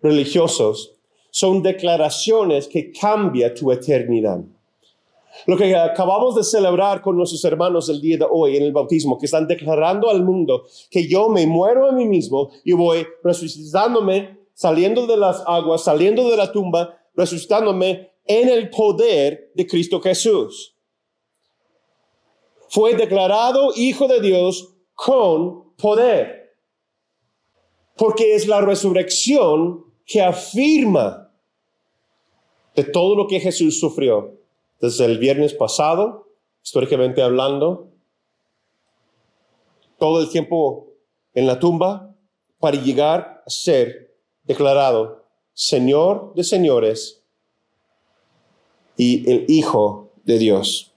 religiosos, 0.02 0.94
son 1.30 1.62
declaraciones 1.62 2.66
que 2.66 2.92
cambian 2.92 3.54
tu 3.54 3.70
eternidad. 3.70 4.40
Lo 5.46 5.56
que 5.56 5.74
acabamos 5.74 6.34
de 6.34 6.42
celebrar 6.42 7.00
con 7.00 7.16
nuestros 7.16 7.44
hermanos 7.44 7.88
el 7.88 8.00
día 8.00 8.18
de 8.18 8.26
hoy 8.28 8.56
en 8.56 8.64
el 8.64 8.72
bautismo, 8.72 9.16
que 9.16 9.26
están 9.26 9.46
declarando 9.46 10.10
al 10.10 10.24
mundo 10.24 10.66
que 10.90 11.06
yo 11.08 11.28
me 11.28 11.46
muero 11.46 11.88
a 11.88 11.92
mí 11.92 12.04
mismo 12.04 12.50
y 12.64 12.72
voy 12.72 13.06
resucitándome, 13.22 14.38
saliendo 14.54 15.06
de 15.06 15.16
las 15.16 15.42
aguas, 15.46 15.84
saliendo 15.84 16.28
de 16.28 16.36
la 16.36 16.50
tumba, 16.50 16.98
resucitándome 17.14 18.10
en 18.26 18.48
el 18.48 18.70
poder 18.70 19.52
de 19.54 19.66
Cristo 19.66 20.00
Jesús. 20.00 20.74
Fue 22.68 22.94
declarado 22.94 23.72
Hijo 23.76 24.08
de 24.08 24.20
Dios 24.20 24.74
con 25.04 25.74
poder. 25.76 26.56
Porque 27.96 28.34
es 28.34 28.46
la 28.46 28.60
resurrección 28.60 29.86
que 30.04 30.20
afirma 30.20 31.32
de 32.74 32.84
todo 32.84 33.16
lo 33.16 33.26
que 33.26 33.40
Jesús 33.40 33.80
sufrió 33.80 34.38
desde 34.78 35.06
el 35.06 35.18
viernes 35.18 35.54
pasado, 35.54 36.28
históricamente 36.62 37.22
hablando, 37.22 37.88
todo 39.98 40.20
el 40.20 40.28
tiempo 40.28 40.88
en 41.32 41.46
la 41.46 41.58
tumba 41.58 42.14
para 42.58 42.76
llegar 42.76 43.42
a 43.46 43.50
ser 43.50 44.14
declarado 44.44 45.24
Señor 45.54 46.34
de 46.34 46.44
señores 46.44 47.22
y 48.96 49.30
el 49.30 49.46
Hijo 49.48 50.12
de 50.24 50.38
Dios, 50.38 50.92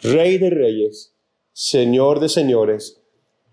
Rey 0.00 0.38
de 0.38 0.50
reyes 0.50 1.15
Señor 1.58 2.20
de 2.20 2.28
señores, 2.28 3.00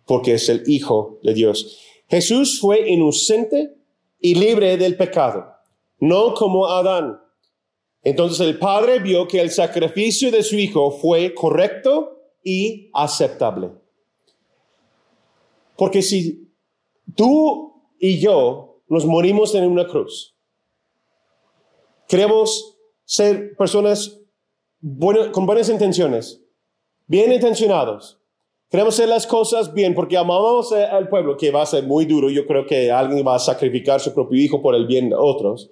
porque 0.06 0.34
es 0.34 0.50
el 0.50 0.64
Hijo 0.68 1.20
de 1.24 1.34
Dios. 1.34 1.80
Jesús 2.10 2.60
fue 2.60 2.92
inocente 2.92 3.78
y 4.20 4.36
libre 4.36 4.76
del 4.76 4.98
pecado, 4.98 5.46
no 6.00 6.34
como 6.34 6.68
Adán. 6.68 7.22
Entonces 8.02 8.42
el 8.42 8.60
Padre 8.60 9.00
vio 9.00 9.26
que 9.26 9.40
el 9.40 9.52
sacrificio 9.52 10.32
de 10.32 10.44
su 10.44 10.58
Hijo 10.58 10.92
fue 10.92 11.34
correcto 11.34 12.20
y 12.44 12.90
aceptable. 12.94 13.72
Porque 15.78 16.02
si 16.02 16.54
tú 17.16 17.86
y 17.98 18.20
yo 18.20 18.82
nos 18.90 19.06
morimos 19.06 19.56
en 19.56 19.64
una 19.64 19.88
cruz, 19.88 20.36
queremos 22.10 22.78
ser 23.06 23.56
personas 23.56 24.20
con 25.32 25.46
buenas 25.46 25.70
intenciones, 25.70 26.43
bien 27.08 27.32
intencionados. 27.32 28.20
Queremos 28.70 28.96
hacer 28.96 29.08
las 29.08 29.28
cosas 29.28 29.72
bien 29.74 29.94
porque 29.94 30.18
amamos 30.18 30.72
al 30.72 31.08
pueblo, 31.08 31.38
que 31.38 31.52
va 31.52 31.62
a 31.62 31.66
ser 31.66 31.84
muy 31.84 32.06
duro. 32.06 32.30
Yo 32.30 32.48
creo 32.48 32.66
que 32.66 32.92
alguien 32.92 33.26
va 33.26 33.36
a 33.36 33.40
sacrificar 33.40 34.00
su 34.00 34.14
propio 34.14 34.42
hijo 34.42 34.62
por 34.62 34.74
el 34.74 34.88
bien 34.88 35.10
de 35.10 35.16
otros. 35.16 35.70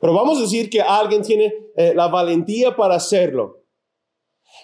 Pero 0.00 0.12
vamos 0.12 0.38
a 0.38 0.42
decir 0.42 0.70
que 0.70 0.80
alguien 0.80 1.22
tiene 1.22 1.52
eh, 1.76 1.92
la 1.96 2.06
valentía 2.08 2.76
para 2.76 2.94
hacerlo. 2.94 3.64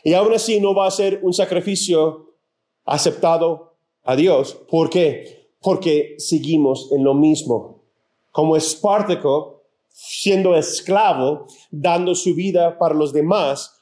Y 0.04 0.14
aún 0.14 0.33
así 0.33 0.61
no 0.61 0.74
va 0.74 0.87
a 0.87 0.90
ser 0.90 1.18
un 1.22 1.33
sacrificio 1.33 2.37
aceptado 2.85 3.74
a 4.04 4.14
Dios. 4.14 4.54
¿Por 4.70 4.88
qué? 4.88 5.48
Porque 5.61 6.14
seguimos 6.18 6.92
en 6.92 7.02
lo 7.02 7.14
mismo. 7.14 7.83
Como 8.30 8.56
Espartaco, 8.56 9.64
siendo 9.88 10.54
esclavo, 10.54 11.46
dando 11.70 12.14
su 12.14 12.35
vida 12.35 12.78
para 12.78 12.94
los 12.94 13.12
demás, 13.12 13.79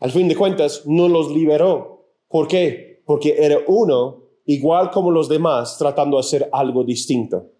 al 0.00 0.10
fin 0.10 0.28
de 0.28 0.36
cuentas, 0.36 0.82
no 0.86 1.08
los 1.08 1.30
liberó. 1.30 2.06
¿Por 2.28 2.48
qué? 2.48 3.02
Porque 3.04 3.36
era 3.38 3.58
uno 3.66 4.24
igual 4.46 4.90
como 4.90 5.10
los 5.10 5.28
demás 5.28 5.76
tratando 5.78 6.16
de 6.16 6.20
hacer 6.20 6.48
algo 6.52 6.82
distinto. 6.82 7.50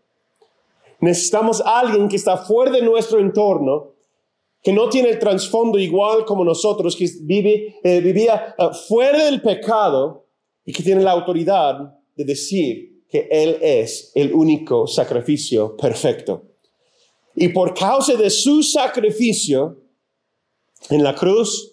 Necesitamos 1.01 1.61
a 1.61 1.81
alguien 1.81 2.09
que 2.09 2.17
está 2.17 2.37
fuera 2.39 2.73
de 2.73 2.83
nuestro 2.83 3.21
entorno, 3.21 3.93
que 4.63 4.73
no 4.73 4.89
tiene 4.89 5.11
el 5.11 5.19
trasfondo 5.19 5.79
igual 5.79 6.25
como 6.25 6.45
nosotros, 6.45 6.97
que 6.97 7.09
vive, 7.23 7.77
eh, 7.83 8.01
vivía 8.01 8.55
eh, 8.59 8.69
fuera 8.87 9.25
del 9.25 9.41
pecado 9.41 10.27
y 10.65 10.73
que 10.73 10.83
tiene 10.83 11.03
la 11.03 11.13
autoridad 11.13 11.95
de 12.17 12.25
decir 12.25 13.05
que 13.09 13.29
Él 13.31 13.59
es 13.61 14.13
el 14.15 14.33
único 14.33 14.87
sacrificio 14.87 15.77
perfecto. 15.77 16.43
Y 17.35 17.49
por 17.49 17.75
causa 17.75 18.15
de 18.15 18.29
su 18.29 18.63
sacrificio 18.63 19.79
en 20.91 21.03
la 21.03 21.15
cruz, 21.15 21.70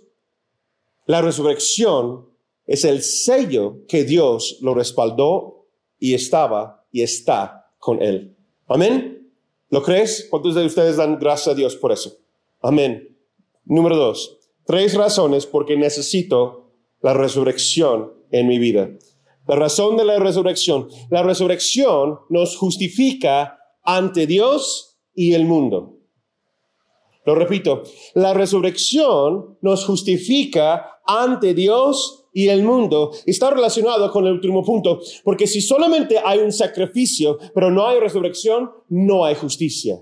la 1.07 1.21
resurrección 1.21 2.27
es 2.65 2.83
el 2.83 3.01
sello 3.01 3.85
que 3.87 4.03
Dios 4.03 4.59
lo 4.61 4.73
respaldó 4.73 5.65
y 5.97 6.13
estaba 6.13 6.85
y 6.91 7.01
está 7.01 7.71
con 7.79 8.01
él. 8.01 8.35
Amén. 8.67 9.31
¿Lo 9.69 9.81
crees? 9.81 10.27
¿Cuántos 10.29 10.53
de 10.53 10.65
ustedes 10.65 10.97
dan 10.97 11.17
gracias 11.17 11.47
a 11.47 11.55
Dios 11.55 11.77
por 11.77 11.93
eso? 11.93 12.17
Amén. 12.61 13.17
Número 13.63 13.95
dos, 13.95 14.37
tres 14.65 14.95
razones 14.95 15.45
por 15.45 15.65
qué 15.65 15.77
necesito 15.77 16.71
la 17.01 17.13
resurrección 17.13 18.13
en 18.31 18.47
mi 18.47 18.59
vida. 18.59 18.89
La 19.47 19.55
razón 19.55 19.95
de 19.95 20.03
la 20.03 20.19
resurrección. 20.19 20.89
La 21.09 21.23
resurrección 21.23 22.19
nos 22.29 22.57
justifica 22.57 23.59
ante 23.81 24.27
Dios 24.27 24.99
y 25.15 25.33
el 25.33 25.45
mundo. 25.45 25.96
Lo 27.27 27.35
repito, 27.35 27.83
la 28.13 28.33
resurrección 28.33 29.57
nos 29.59 29.83
justifica 29.85 31.01
ante 31.05 31.53
Dios 31.53 32.29
y 32.31 32.47
el 32.47 32.63
mundo. 32.63 33.11
Está 33.25 33.49
relacionado 33.49 34.09
con 34.13 34.25
el 34.25 34.31
último 34.31 34.63
punto, 34.63 35.01
porque 35.25 35.45
si 35.45 35.59
solamente 35.59 36.21
hay 36.23 36.39
un 36.39 36.53
sacrificio, 36.53 37.37
pero 37.53 37.69
no 37.69 37.85
hay 37.85 37.99
resurrección, 37.99 38.71
no 38.87 39.25
hay 39.25 39.35
justicia. 39.35 39.99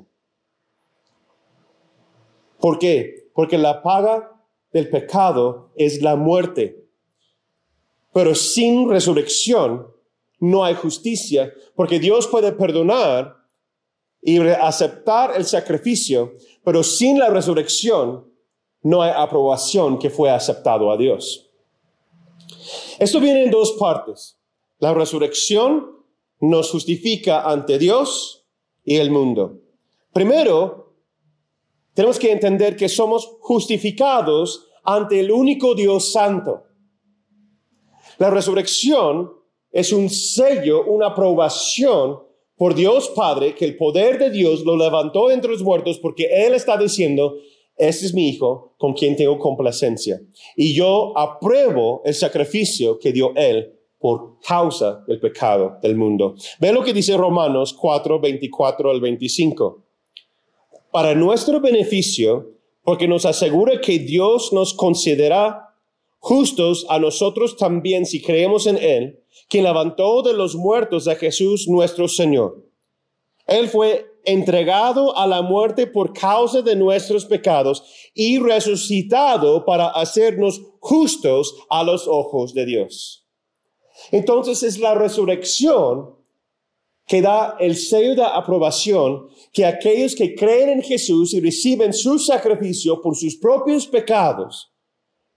¿Por 2.59 2.77
qué? 2.77 3.31
Porque 3.33 3.57
la 3.57 3.81
paga 3.81 4.39
del 4.71 4.87
pecado 4.91 5.71
es 5.75 6.03
la 6.03 6.15
muerte. 6.15 6.85
Pero 8.13 8.35
sin 8.35 8.87
resurrección 8.87 9.87
no 10.39 10.63
hay 10.63 10.75
justicia, 10.75 11.51
porque 11.75 11.97
Dios 11.97 12.27
puede 12.27 12.51
perdonar 12.51 13.44
y 14.27 14.39
aceptar 14.39 15.33
el 15.35 15.45
sacrificio, 15.45 16.33
pero 16.63 16.81
sin 16.81 17.19
la 17.19 17.29
resurrección 17.29 18.27
no 18.81 19.03
hay 19.03 19.11
aprobación 19.15 19.99
que 19.99 20.09
fue 20.09 20.31
aceptado 20.31 20.91
a 20.91 20.97
Dios. 20.97 21.51
Esto 22.97 23.19
viene 23.19 23.43
en 23.43 23.51
dos 23.51 23.73
partes. 23.73 24.39
La 24.79 24.95
resurrección 24.95 25.91
nos 26.39 26.71
justifica 26.71 27.43
ante 27.43 27.77
Dios 27.77 28.47
y 28.83 28.95
el 28.95 29.11
mundo. 29.11 29.59
Primero, 30.11 30.95
tenemos 31.93 32.17
que 32.17 32.31
entender 32.31 32.75
que 32.75 32.89
somos 32.89 33.37
justificados 33.41 34.69
ante 34.83 35.19
el 35.19 35.31
único 35.31 35.75
Dios 35.75 36.11
santo. 36.11 36.63
La 38.17 38.31
resurrección 38.31 39.33
es 39.71 39.93
un 39.93 40.09
sello, 40.09 40.83
una 40.85 41.07
aprobación 41.09 42.24
por 42.57 42.73
Dios 42.73 43.11
Padre, 43.15 43.53
que 43.55 43.65
el 43.65 43.75
poder 43.75 44.17
de 44.17 44.29
Dios 44.29 44.63
lo 44.63 44.77
levantó 44.77 45.29
entre 45.31 45.51
los 45.51 45.63
muertos 45.63 45.99
porque 45.99 46.27
Él 46.31 46.53
está 46.53 46.77
diciendo, 46.77 47.35
este 47.77 48.05
es 48.05 48.13
mi 48.13 48.29
hijo 48.29 48.73
con 48.77 48.93
quien 48.93 49.15
tengo 49.15 49.37
complacencia. 49.37 50.21
Y 50.55 50.73
yo 50.73 51.17
apruebo 51.17 52.01
el 52.05 52.13
sacrificio 52.13 52.97
que 52.97 53.11
dio 53.11 53.33
Él 53.35 53.73
por 53.99 54.39
causa 54.39 55.03
del 55.07 55.19
pecado 55.19 55.77
del 55.81 55.95
mundo. 55.95 56.35
Ve 56.59 56.71
lo 56.71 56.83
que 56.83 56.93
dice 56.93 57.17
Romanos 57.17 57.73
4, 57.73 58.19
24 58.19 58.91
al 58.91 59.01
25. 59.01 59.83
Para 60.91 61.15
nuestro 61.15 61.59
beneficio, 61.59 62.51
porque 62.83 63.07
nos 63.07 63.25
asegura 63.25 63.81
que 63.81 63.99
Dios 63.99 64.53
nos 64.53 64.73
considera 64.73 65.73
justos 66.19 66.85
a 66.89 66.99
nosotros 66.99 67.57
también 67.57 68.05
si 68.05 68.21
creemos 68.21 68.67
en 68.67 68.77
Él, 68.77 69.19
quien 69.49 69.63
levantó 69.63 70.21
de 70.21 70.33
los 70.33 70.55
muertos 70.55 71.07
a 71.07 71.15
Jesús 71.15 71.67
nuestro 71.67 72.07
Señor. 72.07 72.63
Él 73.47 73.69
fue 73.69 74.05
entregado 74.25 75.15
a 75.17 75.27
la 75.27 75.41
muerte 75.41 75.87
por 75.87 76.13
causa 76.13 76.61
de 76.61 76.75
nuestros 76.75 77.25
pecados 77.25 77.83
y 78.13 78.39
resucitado 78.39 79.65
para 79.65 79.87
hacernos 79.87 80.61
justos 80.79 81.55
a 81.69 81.83
los 81.83 82.07
ojos 82.07 82.53
de 82.53 82.65
Dios. 82.65 83.27
Entonces 84.11 84.63
es 84.63 84.79
la 84.79 84.95
resurrección 84.95 86.15
que 87.07 87.21
da 87.21 87.55
el 87.59 87.75
sello 87.75 88.15
de 88.15 88.23
aprobación 88.23 89.29
que 89.53 89.65
aquellos 89.65 90.15
que 90.15 90.33
creen 90.33 90.69
en 90.69 90.81
Jesús 90.81 91.33
y 91.33 91.39
reciben 91.39 91.93
su 91.93 92.17
sacrificio 92.17 92.99
por 92.99 93.15
sus 93.15 93.37
propios 93.37 93.85
pecados, 93.85 94.71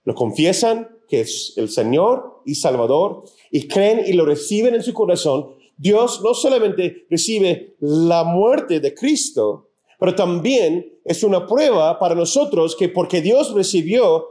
lo 0.03 0.15
confiesan 0.15 0.89
que 1.07 1.21
es 1.21 1.53
el 1.57 1.69
Señor 1.69 2.41
y 2.45 2.55
Salvador 2.55 3.23
y 3.51 3.67
creen 3.67 4.03
y 4.05 4.13
lo 4.13 4.25
reciben 4.25 4.75
en 4.75 4.83
su 4.83 4.93
corazón, 4.93 5.55
Dios 5.77 6.21
no 6.21 6.33
solamente 6.33 7.05
recibe 7.09 7.75
la 7.79 8.23
muerte 8.23 8.79
de 8.79 8.93
Cristo, 8.93 9.69
pero 9.97 10.13
también 10.13 10.99
es 11.05 11.23
una 11.23 11.45
prueba 11.45 11.97
para 11.97 12.15
nosotros 12.15 12.75
que 12.75 12.89
porque 12.89 13.21
Dios 13.21 13.53
recibió 13.53 14.27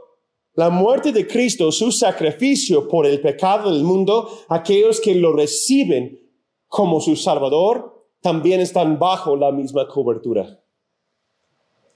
la 0.53 0.69
muerte 0.69 1.11
de 1.11 1.25
Cristo, 1.25 1.71
su 1.71 1.91
sacrificio 1.91 2.87
por 2.87 3.05
el 3.05 3.21
pecado 3.21 3.73
del 3.73 3.83
mundo, 3.83 4.29
aquellos 4.49 4.99
que 4.99 5.15
lo 5.15 5.33
reciben 5.33 6.19
como 6.67 7.01
su 7.01 7.15
Salvador 7.15 8.05
también 8.21 8.59
están 8.59 8.99
bajo 8.99 9.35
la 9.35 9.51
misma 9.51 9.87
cobertura. 9.87 10.61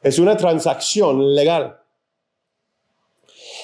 Es 0.01 0.19
una 0.19 0.37
transacción 0.37 1.35
legal. 1.35 1.79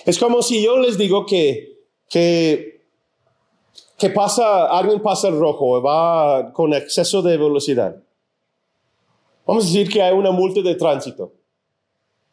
Es 0.05 0.17
como 0.17 0.41
si 0.41 0.63
yo 0.63 0.77
les 0.77 0.97
digo 0.97 1.25
que, 1.25 1.79
que 2.09 2.78
que 3.99 4.09
pasa, 4.09 4.65
alguien 4.67 5.01
pasa 5.01 5.27
el 5.27 5.37
rojo, 5.37 5.81
va 5.81 6.53
con 6.53 6.73
exceso 6.73 7.21
de 7.21 7.37
velocidad. 7.37 8.01
Vamos 9.45 9.65
a 9.65 9.67
decir 9.67 9.89
que 9.89 10.01
hay 10.01 10.13
una 10.13 10.31
multa 10.31 10.61
de 10.61 10.75
tránsito. 10.75 11.33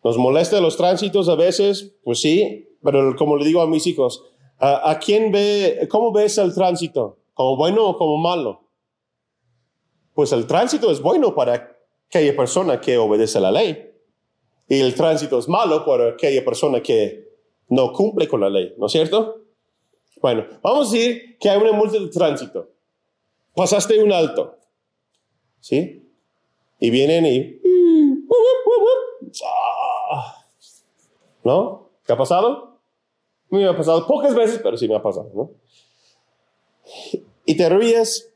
¿Nos 0.05 0.17
molesta 0.17 0.61
los 0.61 0.77
tránsitos 0.77 1.29
a 1.29 1.35
veces? 1.35 1.95
Pues 2.05 2.21
sí, 2.21 2.69
pero 2.83 3.17
como 3.17 3.37
le 3.37 3.45
digo 3.45 3.61
a 3.61 3.67
mis 3.67 3.87
hijos, 3.87 4.23
¿a, 4.59 4.99
quién 5.05 5.33
ve, 5.33 5.89
cómo 5.91 6.13
ves 6.13 6.39
el 6.39 6.55
tránsito? 6.55 7.19
¿Como 7.35 7.57
bueno 7.57 7.85
o 7.85 7.99
como 7.99 8.17
malo? 8.17 8.61
Pues 10.15 10.31
el 10.33 10.47
tránsito 10.47 10.91
es 10.91 11.03
bueno 11.03 11.35
para 11.35 11.79
aquella 12.09 12.37
persona 12.37 12.81
que 12.81 12.97
obedece 12.97 13.41
la 13.41 13.51
ley. 13.51 13.93
Y 14.69 14.81
el 14.81 14.95
tránsito 14.95 15.39
es 15.39 15.49
malo 15.49 15.85
para 15.85 16.11
aquella 16.11 16.45
persona 16.45 16.81
que 16.81 17.29
no 17.69 17.93
cumple 17.93 18.29
con 18.29 18.41
la 18.41 18.49
ley, 18.49 18.75
¿no 18.79 18.87
es 18.87 18.93
cierto? 18.93 19.46
Bueno, 20.21 20.47
vamos 20.63 20.89
a 20.89 20.93
decir 20.93 21.39
que 21.39 21.51
hay 21.51 21.59
una 21.59 21.73
multa 21.73 21.99
de 21.99 22.09
tránsito. 22.09 22.71
Pasaste 23.55 24.03
un 24.03 24.13
alto. 24.13 24.59
¿Sí? 25.61 26.03
Y 26.79 26.91
vienen 26.91 27.27
y... 27.27 27.61
¿No? 31.45 31.91
¿Qué 32.05 32.13
ha 32.13 32.17
pasado? 32.17 32.79
Me 33.51 33.67
ha 33.67 33.77
pasado 33.77 34.07
pocas 34.07 34.35
veces, 34.35 34.61
pero 34.63 34.77
sí 34.77 34.89
me 34.89 34.97
ha 34.97 35.03
pasado, 35.03 35.31
¿no? 35.35 35.51
Y 37.45 37.57
te 37.57 37.69
ríes 37.69 38.33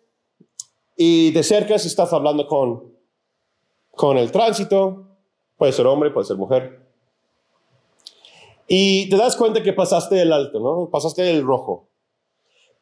y 0.96 1.32
te 1.32 1.40
acercas 1.40 1.84
y 1.84 1.88
estás 1.88 2.12
hablando 2.12 2.46
con, 2.46 2.94
con 3.90 4.16
el 4.16 4.30
tránsito. 4.30 5.06
Puede 5.56 5.72
ser 5.72 5.86
hombre, 5.86 6.10
puede 6.10 6.26
ser 6.26 6.36
mujer. 6.36 6.79
Y 8.72 9.08
te 9.08 9.16
das 9.16 9.34
cuenta 9.34 9.64
que 9.64 9.72
pasaste 9.72 10.22
el 10.22 10.32
alto, 10.32 10.60
¿no? 10.60 10.88
Pasaste 10.90 11.28
el 11.28 11.42
rojo. 11.42 11.88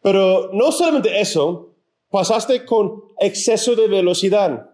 Pero 0.03 0.51
no 0.53 0.71
solamente 0.71 1.19
eso, 1.19 1.77
pasaste 2.11 2.67
con 2.67 3.05
exceso 3.19 3.75
de 3.75 3.89
velocidad. 3.89 4.69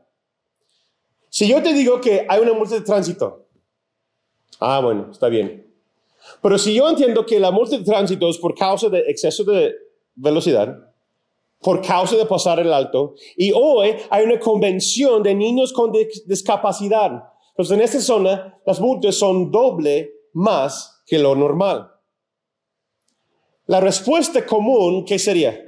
Si 1.29 1.47
yo 1.47 1.63
te 1.63 1.73
digo 1.73 2.01
que 2.01 2.27
hay 2.29 2.41
una 2.41 2.53
multa 2.53 2.75
de 2.75 2.81
tránsito, 2.81 3.47
ah, 4.59 4.81
bueno, 4.81 5.11
está 5.13 5.29
bien. 5.29 5.73
Pero 6.43 6.59
si 6.59 6.75
yo 6.75 6.89
entiendo 6.89 7.25
que 7.25 7.39
la 7.39 7.53
multa 7.53 7.79
de 7.79 7.85
tránsito 7.85 8.29
es 8.29 8.39
por 8.39 8.57
causa 8.57 8.89
de 8.89 8.99
exceso 9.07 9.45
de 9.45 9.73
velocidad, 10.17 10.77
por 11.61 11.81
causa 11.81 12.17
de 12.17 12.27
pasar 12.27 12.59
el 12.59 12.73
alto, 12.73 13.15
y 13.37 13.53
hoy 13.53 13.95
hay 14.11 14.25
una 14.25 14.41
convención 14.41 15.23
de 15.23 15.37
niños 15.37 15.73
con 15.73 15.93
discapacidad. 16.27 17.23
Entonces, 17.51 17.77
en 17.77 17.85
esta 17.85 18.01
zona, 18.01 18.59
las 18.67 18.81
multas 18.81 19.15
son 19.15 19.53
doble 19.53 20.11
más 20.33 20.94
que 21.07 21.19
lo 21.19 21.35
normal. 21.35 21.91
La 23.67 23.81
respuesta 23.81 24.45
común, 24.45 25.05
¿qué 25.05 25.19
sería? 25.19 25.59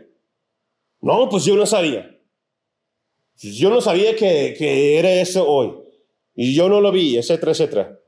No, 1.00 1.28
pues 1.28 1.44
yo 1.44 1.56
no 1.56 1.66
sabía. 1.66 2.10
Yo 3.36 3.70
no 3.70 3.80
sabía 3.80 4.14
que, 4.16 4.54
que 4.58 4.98
era 4.98 5.12
eso 5.12 5.46
hoy. 5.46 5.74
Y 6.34 6.54
yo 6.54 6.68
no 6.68 6.80
lo 6.80 6.92
vi, 6.92 7.16
etcétera, 7.16 7.52
etcétera. 7.52 7.98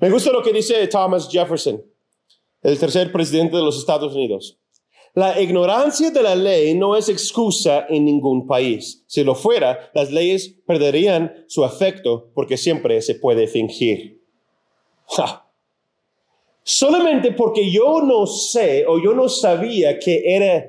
Me 0.00 0.10
gusta 0.10 0.32
lo 0.32 0.42
que 0.42 0.52
dice 0.52 0.86
Thomas 0.88 1.28
Jefferson, 1.30 1.84
el 2.62 2.78
tercer 2.78 3.12
presidente 3.12 3.56
de 3.56 3.62
los 3.62 3.78
Estados 3.78 4.14
Unidos. 4.14 4.58
La 5.14 5.40
ignorancia 5.40 6.10
de 6.10 6.22
la 6.22 6.36
ley 6.36 6.74
no 6.74 6.96
es 6.96 7.08
excusa 7.08 7.86
en 7.88 8.04
ningún 8.04 8.46
país. 8.46 9.02
Si 9.08 9.24
lo 9.24 9.34
fuera, 9.34 9.90
las 9.92 10.12
leyes 10.12 10.56
perderían 10.66 11.44
su 11.48 11.64
efecto 11.64 12.30
porque 12.34 12.56
siempre 12.56 13.02
se 13.02 13.16
puede 13.16 13.46
fingir. 13.46 14.22
Solamente 16.62 17.32
porque 17.32 17.70
yo 17.70 18.02
no 18.02 18.26
sé 18.26 18.84
o 18.86 19.02
yo 19.02 19.14
no 19.14 19.28
sabía 19.28 19.98
que 19.98 20.22
era 20.24 20.66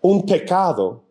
un 0.00 0.24
pecado. 0.24 1.04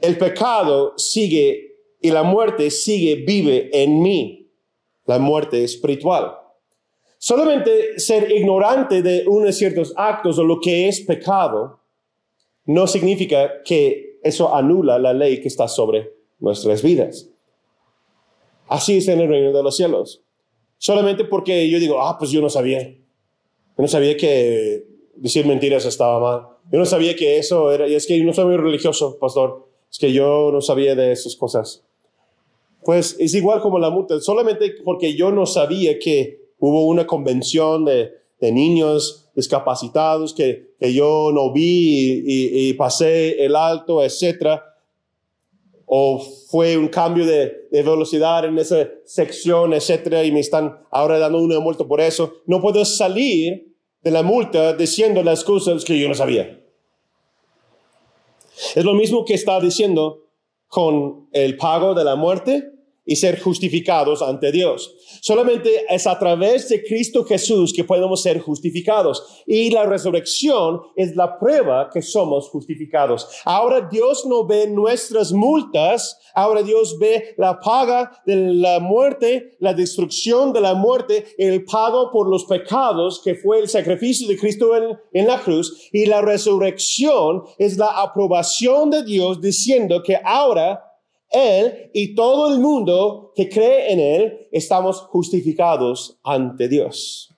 El 0.00 0.16
pecado 0.16 0.94
sigue 0.96 1.76
y 2.00 2.10
la 2.10 2.22
muerte 2.22 2.70
sigue, 2.70 3.16
vive 3.16 3.68
en 3.72 4.00
mí, 4.00 4.50
la 5.04 5.18
muerte 5.18 5.62
espiritual. 5.62 6.36
Solamente 7.18 7.98
ser 7.98 8.32
ignorante 8.32 9.02
de 9.02 9.24
unos 9.26 9.56
ciertos 9.56 9.92
actos 9.96 10.38
o 10.38 10.44
lo 10.44 10.58
que 10.58 10.88
es 10.88 11.02
pecado 11.02 11.80
no 12.64 12.86
significa 12.86 13.62
que 13.62 14.18
eso 14.22 14.54
anula 14.54 14.98
la 14.98 15.12
ley 15.12 15.42
que 15.42 15.48
está 15.48 15.68
sobre 15.68 16.14
nuestras 16.38 16.82
vidas. 16.82 17.28
Así 18.68 18.98
es 18.98 19.08
en 19.08 19.20
el 19.20 19.28
reino 19.28 19.52
de 19.52 19.62
los 19.62 19.76
cielos 19.76 20.22
solamente 20.80 21.24
porque 21.24 21.68
yo 21.68 21.78
digo, 21.78 22.02
ah, 22.02 22.16
pues 22.18 22.30
yo 22.30 22.40
no 22.40 22.48
sabía. 22.48 22.82
Yo 22.82 23.76
no 23.76 23.86
sabía 23.86 24.16
que 24.16 24.82
decir 25.14 25.46
mentiras 25.46 25.84
estaba 25.84 26.18
mal. 26.18 26.48
Yo 26.72 26.78
no 26.78 26.86
sabía 26.86 27.14
que 27.14 27.36
eso 27.38 27.70
era, 27.70 27.86
y 27.86 27.94
es 27.94 28.06
que 28.06 28.18
yo 28.18 28.24
no 28.24 28.32
soy 28.32 28.46
muy 28.46 28.56
religioso, 28.56 29.18
pastor. 29.18 29.68
Es 29.90 29.98
que 29.98 30.12
yo 30.12 30.50
no 30.50 30.62
sabía 30.62 30.94
de 30.94 31.12
esas 31.12 31.36
cosas. 31.36 31.84
Pues 32.82 33.14
es 33.18 33.34
igual 33.34 33.60
como 33.60 33.78
la 33.78 33.90
multa, 33.90 34.18
solamente 34.20 34.72
porque 34.82 35.14
yo 35.14 35.30
no 35.30 35.44
sabía 35.44 35.98
que 35.98 36.40
hubo 36.58 36.86
una 36.86 37.06
convención 37.06 37.84
de, 37.84 38.18
niños 38.40 39.28
discapacitados 39.34 40.32
que, 40.32 40.72
que, 40.80 40.94
yo 40.94 41.30
no 41.30 41.52
vi 41.52 42.22
y, 42.26 42.68
y 42.70 42.72
pasé 42.72 43.44
el 43.44 43.54
alto, 43.54 44.02
etcétera 44.02 44.69
o 45.92 46.20
fue 46.48 46.76
un 46.76 46.86
cambio 46.86 47.26
de, 47.26 47.66
velocidad 47.72 48.44
en 48.44 48.56
esa 48.58 48.88
sección, 49.04 49.74
etcétera, 49.74 50.22
y 50.22 50.30
me 50.30 50.38
están 50.38 50.78
ahora 50.92 51.18
dando 51.18 51.38
una 51.38 51.58
multa 51.58 51.82
por 51.82 52.00
eso. 52.00 52.32
No 52.46 52.60
puedo 52.60 52.84
salir 52.84 53.74
de 54.00 54.10
la 54.12 54.22
multa 54.22 54.72
diciendo 54.74 55.20
las 55.24 55.42
cosas 55.42 55.84
que 55.84 55.98
yo 55.98 56.06
no 56.06 56.14
sabía. 56.14 56.60
Es 58.76 58.84
lo 58.84 58.94
mismo 58.94 59.24
que 59.24 59.34
está 59.34 59.58
diciendo 59.58 60.28
con 60.68 61.28
el 61.32 61.56
pago 61.56 61.92
de 61.92 62.04
la 62.04 62.14
muerte 62.14 62.70
y 63.04 63.16
ser 63.16 63.40
justificados 63.40 64.22
ante 64.22 64.52
Dios. 64.52 64.94
Solamente 65.20 65.84
es 65.88 66.06
a 66.06 66.18
través 66.18 66.68
de 66.68 66.82
Cristo 66.84 67.24
Jesús 67.24 67.72
que 67.72 67.84
podemos 67.84 68.22
ser 68.22 68.40
justificados. 68.40 69.42
Y 69.46 69.70
la 69.70 69.84
resurrección 69.84 70.80
es 70.96 71.16
la 71.16 71.38
prueba 71.38 71.90
que 71.92 72.02
somos 72.02 72.48
justificados. 72.48 73.28
Ahora 73.44 73.88
Dios 73.90 74.26
no 74.26 74.46
ve 74.46 74.68
nuestras 74.68 75.32
multas, 75.32 76.18
ahora 76.34 76.62
Dios 76.62 76.98
ve 76.98 77.34
la 77.36 77.58
paga 77.58 78.22
de 78.26 78.36
la 78.36 78.80
muerte, 78.80 79.56
la 79.58 79.74
destrucción 79.74 80.52
de 80.52 80.60
la 80.60 80.74
muerte, 80.74 81.26
el 81.38 81.64
pago 81.64 82.10
por 82.10 82.28
los 82.28 82.44
pecados 82.44 83.20
que 83.24 83.34
fue 83.34 83.58
el 83.58 83.68
sacrificio 83.68 84.28
de 84.28 84.38
Cristo 84.38 84.76
en, 84.76 84.98
en 85.12 85.26
la 85.26 85.40
cruz. 85.40 85.88
Y 85.92 86.06
la 86.06 86.20
resurrección 86.20 87.42
es 87.58 87.76
la 87.76 88.00
aprobación 88.02 88.90
de 88.90 89.02
Dios 89.04 89.40
diciendo 89.40 90.02
que 90.02 90.18
ahora 90.22 90.89
él 91.30 91.90
y 91.94 92.14
todo 92.14 92.52
el 92.52 92.60
mundo 92.60 93.32
que 93.34 93.48
cree 93.48 93.92
en 93.92 94.00
Él 94.00 94.48
estamos 94.50 95.00
justificados 95.02 96.18
ante 96.24 96.68
Dios. 96.68 97.32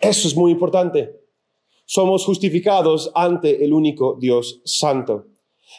Eso 0.00 0.26
es 0.26 0.36
muy 0.36 0.52
importante. 0.52 1.20
Somos 1.86 2.24
justificados 2.24 3.10
ante 3.14 3.64
el 3.64 3.72
único 3.72 4.16
Dios 4.18 4.60
santo. 4.64 5.26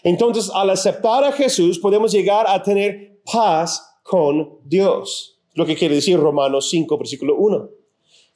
Entonces, 0.03 0.49
al 0.53 0.69
aceptar 0.69 1.23
a 1.23 1.31
Jesús, 1.31 1.79
podemos 1.79 2.11
llegar 2.11 2.45
a 2.47 2.61
tener 2.63 3.21
paz 3.31 3.99
con 4.03 4.59
Dios. 4.63 5.39
Lo 5.53 5.65
que 5.65 5.75
quiere 5.75 5.95
decir 5.95 6.17
Romanos 6.17 6.69
5, 6.69 6.97
versículo 6.97 7.35
1. 7.35 7.69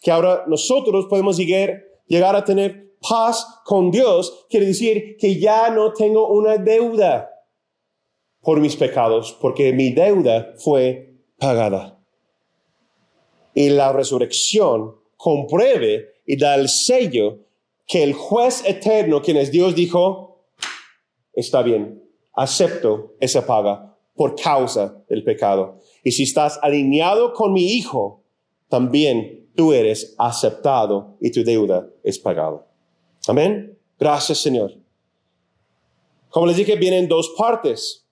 Que 0.01 0.11
ahora 0.11 0.43
nosotros 0.47 1.05
podemos 1.09 1.37
llegar, 1.37 1.81
llegar 2.07 2.35
a 2.35 2.43
tener 2.43 2.95
paz 3.07 3.61
con 3.63 3.89
Dios. 3.89 4.45
Quiere 4.49 4.65
decir 4.65 5.15
que 5.17 5.39
ya 5.39 5.69
no 5.69 5.93
tengo 5.93 6.27
una 6.29 6.57
deuda 6.57 7.34
por 8.45 8.61
mis 8.61 8.75
pecados, 8.75 9.35
porque 9.41 9.73
mi 9.73 9.89
deuda 9.89 10.53
fue 10.57 11.15
pagada. 11.39 11.99
Y 13.55 13.69
la 13.69 13.91
resurrección 13.91 14.95
compruebe 15.17 16.13
y 16.27 16.37
da 16.37 16.53
el 16.53 16.69
sello 16.69 17.39
que 17.87 18.03
el 18.03 18.13
juez 18.13 18.63
eterno, 18.65 19.23
quien 19.23 19.37
es 19.37 19.51
Dios, 19.51 19.73
dijo, 19.73 20.45
está 21.33 21.63
bien, 21.63 22.03
acepto 22.33 23.15
esa 23.19 23.45
paga 23.47 23.97
por 24.13 24.35
causa 24.35 25.03
del 25.09 25.23
pecado. 25.23 25.79
Y 26.03 26.11
si 26.11 26.23
estás 26.23 26.59
alineado 26.61 27.33
con 27.33 27.51
mi 27.51 27.73
Hijo, 27.73 28.23
también 28.69 29.49
tú 29.55 29.73
eres 29.73 30.13
aceptado 30.19 31.17
y 31.19 31.31
tu 31.31 31.43
deuda 31.43 31.89
es 32.03 32.19
pagada. 32.19 32.63
Amén. 33.27 33.75
Gracias, 33.97 34.37
Señor. 34.37 34.73
Como 36.29 36.45
les 36.45 36.57
dije, 36.57 36.75
vienen 36.75 37.07
dos 37.07 37.33
partes. 37.35 38.04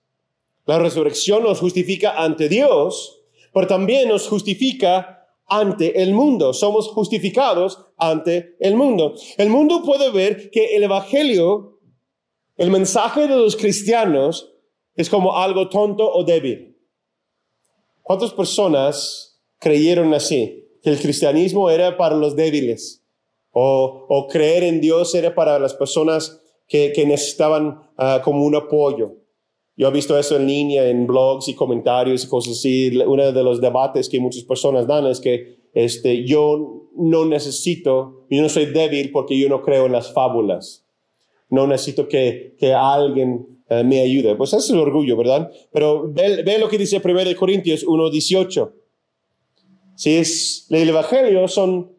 La 0.66 0.78
resurrección 0.78 1.42
nos 1.42 1.60
justifica 1.60 2.22
ante 2.22 2.48
Dios, 2.48 3.22
pero 3.52 3.66
también 3.66 4.08
nos 4.08 4.28
justifica 4.28 5.28
ante 5.46 6.02
el 6.02 6.14
mundo. 6.14 6.54
Somos 6.54 6.88
justificados 6.88 7.78
ante 7.98 8.56
el 8.60 8.74
mundo. 8.74 9.14
El 9.36 9.50
mundo 9.50 9.82
puede 9.84 10.10
ver 10.10 10.50
que 10.50 10.76
el 10.76 10.82
Evangelio, 10.84 11.80
el 12.56 12.70
mensaje 12.70 13.22
de 13.22 13.36
los 13.36 13.56
cristianos, 13.56 14.52
es 14.94 15.10
como 15.10 15.36
algo 15.36 15.68
tonto 15.68 16.10
o 16.10 16.24
débil. 16.24 16.78
¿Cuántas 18.02 18.32
personas 18.32 19.40
creyeron 19.58 20.14
así? 20.14 20.68
Que 20.82 20.90
el 20.90 20.98
cristianismo 20.98 21.70
era 21.70 21.96
para 21.96 22.16
los 22.16 22.36
débiles. 22.36 23.02
O, 23.50 24.26
creer 24.30 24.64
en 24.64 24.80
Dios 24.80 25.14
era 25.14 25.34
para 25.34 25.58
las 25.58 25.74
personas 25.74 26.40
que, 26.66 26.92
necesitaban 27.06 27.88
ah, 27.96 28.20
como 28.24 28.44
un 28.44 28.56
apoyo. 28.56 29.23
Yo 29.76 29.88
he 29.88 29.90
visto 29.90 30.16
eso 30.18 30.36
en 30.36 30.46
línea, 30.46 30.88
en 30.88 31.06
blogs 31.06 31.48
y 31.48 31.54
comentarios 31.54 32.24
y 32.24 32.28
cosas 32.28 32.58
así. 32.58 32.96
Uno 32.98 33.32
de 33.32 33.42
los 33.42 33.60
debates 33.60 34.08
que 34.08 34.20
muchas 34.20 34.44
personas 34.44 34.86
dan 34.86 35.06
es 35.06 35.20
que 35.20 35.56
este, 35.72 36.24
yo 36.24 36.88
no 36.96 37.24
necesito, 37.24 38.26
yo 38.30 38.42
no 38.42 38.48
soy 38.48 38.66
débil 38.66 39.10
porque 39.10 39.38
yo 39.38 39.48
no 39.48 39.62
creo 39.62 39.86
en 39.86 39.92
las 39.92 40.12
fábulas. 40.12 40.86
No 41.50 41.66
necesito 41.66 42.08
que, 42.08 42.54
que 42.58 42.72
alguien 42.72 43.54
eh, 43.68 43.82
me 43.82 44.00
ayude. 44.00 44.36
Pues 44.36 44.52
ese 44.52 44.66
es 44.66 44.70
el 44.70 44.78
orgullo, 44.78 45.16
¿verdad? 45.16 45.50
Pero 45.72 46.10
ve, 46.12 46.58
lo 46.58 46.68
que 46.68 46.78
dice 46.78 47.00
1 47.02 47.36
Corintios 47.36 47.84
1.18. 47.84 48.72
Si 49.96 50.16
es 50.16 50.66
el 50.70 50.88
Evangelio, 50.88 51.48
son, 51.48 51.92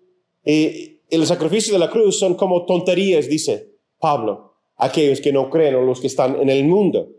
eh, 0.44 1.00
el 1.10 1.26
sacrificio 1.26 1.74
de 1.74 1.80
la 1.80 1.90
cruz 1.90 2.20
son 2.20 2.36
como 2.36 2.66
tonterías, 2.66 3.28
dice 3.28 3.72
Pablo, 4.00 4.54
aquellos 4.78 5.22
que 5.22 5.32
no 5.32 5.50
creen 5.50 5.76
o 5.76 5.82
los 5.82 6.00
que 6.00 6.08
están 6.08 6.40
en 6.42 6.50
el 6.50 6.66
mundo. 6.66 7.10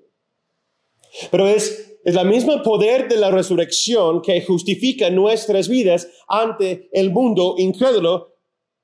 Pero 1.30 1.48
es, 1.48 1.98
es 2.04 2.14
la 2.14 2.24
misma 2.24 2.62
poder 2.62 3.08
de 3.08 3.16
la 3.16 3.30
resurrección 3.30 4.22
que 4.22 4.44
justifica 4.44 5.10
nuestras 5.10 5.68
vidas 5.68 6.08
ante 6.28 6.88
el 6.92 7.10
mundo 7.10 7.54
incrédulo 7.58 8.34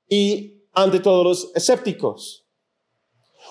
y 0.09 0.53
ante 0.73 0.99
todos 0.99 1.23
los 1.25 1.51
escépticos. 1.55 2.43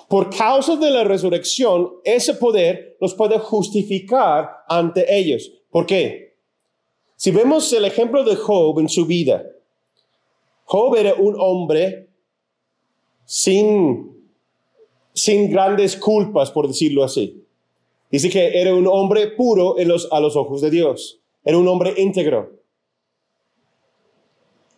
Por 0.09 0.35
causa 0.35 0.77
de 0.77 0.91
la 0.91 1.05
resurrección, 1.05 1.91
ese 2.05 2.35
poder 2.35 2.97
nos 3.01 3.15
puede 3.15 3.39
justificar 3.39 4.65
ante 4.69 5.07
ellos. 5.17 5.51
¿Por 5.71 5.87
qué? 5.87 6.37
Si 7.17 7.31
vemos 7.31 7.73
el 7.73 7.85
ejemplo 7.85 8.25
de 8.25 8.37
Job 8.37 8.79
en 8.81 8.89
su 8.89 9.07
vida, 9.07 9.45
Job 10.65 10.97
era 10.97 11.15
un 11.15 11.37
hombre 11.39 12.09
sin, 13.25 14.29
sin 15.13 15.51
grandes 15.51 15.97
culpas, 15.97 16.51
por 16.51 16.69
decirlo 16.69 17.05
así. 17.05 17.42
Dice 18.13 18.29
que 18.29 18.61
era 18.61 18.75
un 18.75 18.87
hombre 18.87 19.29
puro 19.29 19.75
a 19.79 20.21
los 20.21 20.37
ojos 20.37 20.61
de 20.61 20.71
Dios. 20.71 21.19
Era 21.43 21.57
un 21.57 21.67
hombre 21.67 21.95
íntegro. 21.97 22.61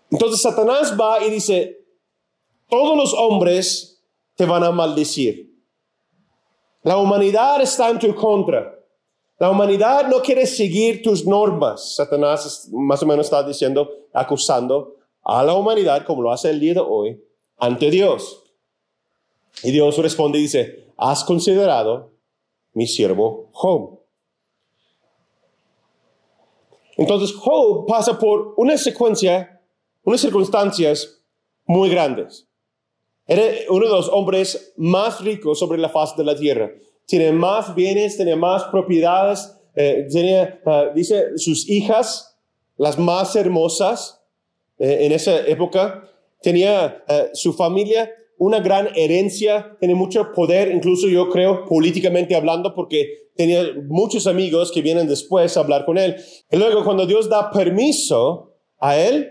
Entonces 0.09 0.41
Satanás 0.41 0.97
va 0.99 1.23
y 1.25 1.31
dice, 1.31 1.85
todos 2.69 2.97
los 2.97 3.13
hombres 3.13 4.01
te 4.37 4.45
van 4.45 4.63
a 4.63 4.71
maldecir. 4.71 5.53
La 6.85 6.97
humanidad 6.97 7.61
está 7.61 7.91
en 7.91 7.99
tu 7.99 8.15
contra. 8.15 8.79
La 9.41 9.51
humanidad 9.51 10.07
no 10.07 10.23
quiere 10.23 10.47
seguir 10.47 11.03
tus 11.03 11.27
normas. 11.27 11.97
Satanás 11.97 12.69
más 12.71 13.03
o 13.03 13.07
menos 13.07 13.27
está 13.27 13.43
diciendo, 13.43 13.91
acusando 14.13 14.95
a 15.25 15.43
la 15.43 15.55
humanidad, 15.55 16.07
como 16.07 16.23
lo 16.23 16.31
hace 16.31 16.51
el 16.51 16.61
día 16.61 16.75
de 16.75 16.81
hoy, 16.81 17.21
ante 17.59 17.91
Dios. 17.91 18.45
Y 19.65 19.73
Dios 19.73 19.99
responde 19.99 20.39
y 20.39 20.43
dice, 20.43 20.93
¿has 20.97 21.25
considerado 21.25 22.14
mi 22.75 22.87
siervo 22.87 23.49
Job. 23.53 24.01
Entonces 26.97 27.35
Job 27.37 27.87
pasa 27.87 28.19
por 28.19 28.55
una 28.57 28.77
secuencia, 28.77 29.61
unas 30.05 30.21
circunstancias 30.21 31.23
muy 31.67 31.89
grandes. 31.89 32.49
Era 33.27 33.43
uno 33.71 33.87
de 33.87 33.93
los 33.93 34.09
hombres 34.09 34.75
más 34.77 35.21
ricos 35.23 35.59
sobre 35.59 35.79
la 35.79 35.89
faz 35.89 36.17
de 36.17 36.25
la 36.25 36.37
tierra. 36.37 36.71
Tiene 37.07 37.33
más 37.33 37.75
bienes, 37.75 38.17
tenía 38.17 38.37
más 38.37 38.65
propiedades, 38.65 39.57
eh, 39.75 40.07
tenía, 40.11 40.61
ah, 40.67 40.91
dice, 40.95 41.39
sus 41.39 41.69
hijas, 41.69 42.39
las 42.77 42.99
más 42.99 43.35
hermosas 43.35 44.23
eh, 44.79 45.07
en 45.07 45.13
esa 45.13 45.47
época. 45.47 46.09
Tenía 46.43 47.03
eh, 47.09 47.31
su 47.33 47.55
familia 47.55 48.11
una 48.39 48.61
gran 48.61 48.89
herencia, 48.95 49.77
tiene 49.79 49.95
mucho 49.95 50.33
poder, 50.33 50.73
incluso 50.73 51.09
yo 51.09 51.29
creo 51.31 51.65
políticamente 51.67 52.35
hablando, 52.35 52.75
porque 52.75 53.31
tenía 53.37 53.65
muchos 53.89 54.27
amigos 54.27 54.73
que 54.73 54.83
vienen 54.83 55.07
después 55.07 55.57
a 55.57 55.61
hablar 55.61 55.85
con 55.85 55.99
él. 55.99 56.17
Y 56.51 56.57
luego 56.57 56.85
cuando 56.85 57.07
Dios 57.07 57.29
da 57.29 57.51
permiso 57.51 58.57
a 58.79 58.99
él, 58.99 59.31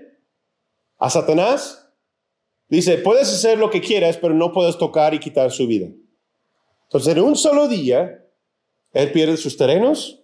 a 0.97 1.09
Satanás, 1.09 1.89
dice, 2.69 2.97
puedes 2.97 3.29
hacer 3.29 3.57
lo 3.57 3.69
que 3.69 3.81
quieras, 3.81 4.17
pero 4.17 4.33
no 4.33 4.51
puedes 4.51 4.77
tocar 4.77 5.13
y 5.13 5.19
quitar 5.19 5.51
su 5.51 5.67
vida. 5.67 5.89
Entonces, 6.83 7.15
en 7.15 7.23
un 7.23 7.35
solo 7.35 7.67
día, 7.67 8.23
él 8.93 9.11
pierde 9.11 9.37
sus 9.37 9.57
terrenos, 9.57 10.21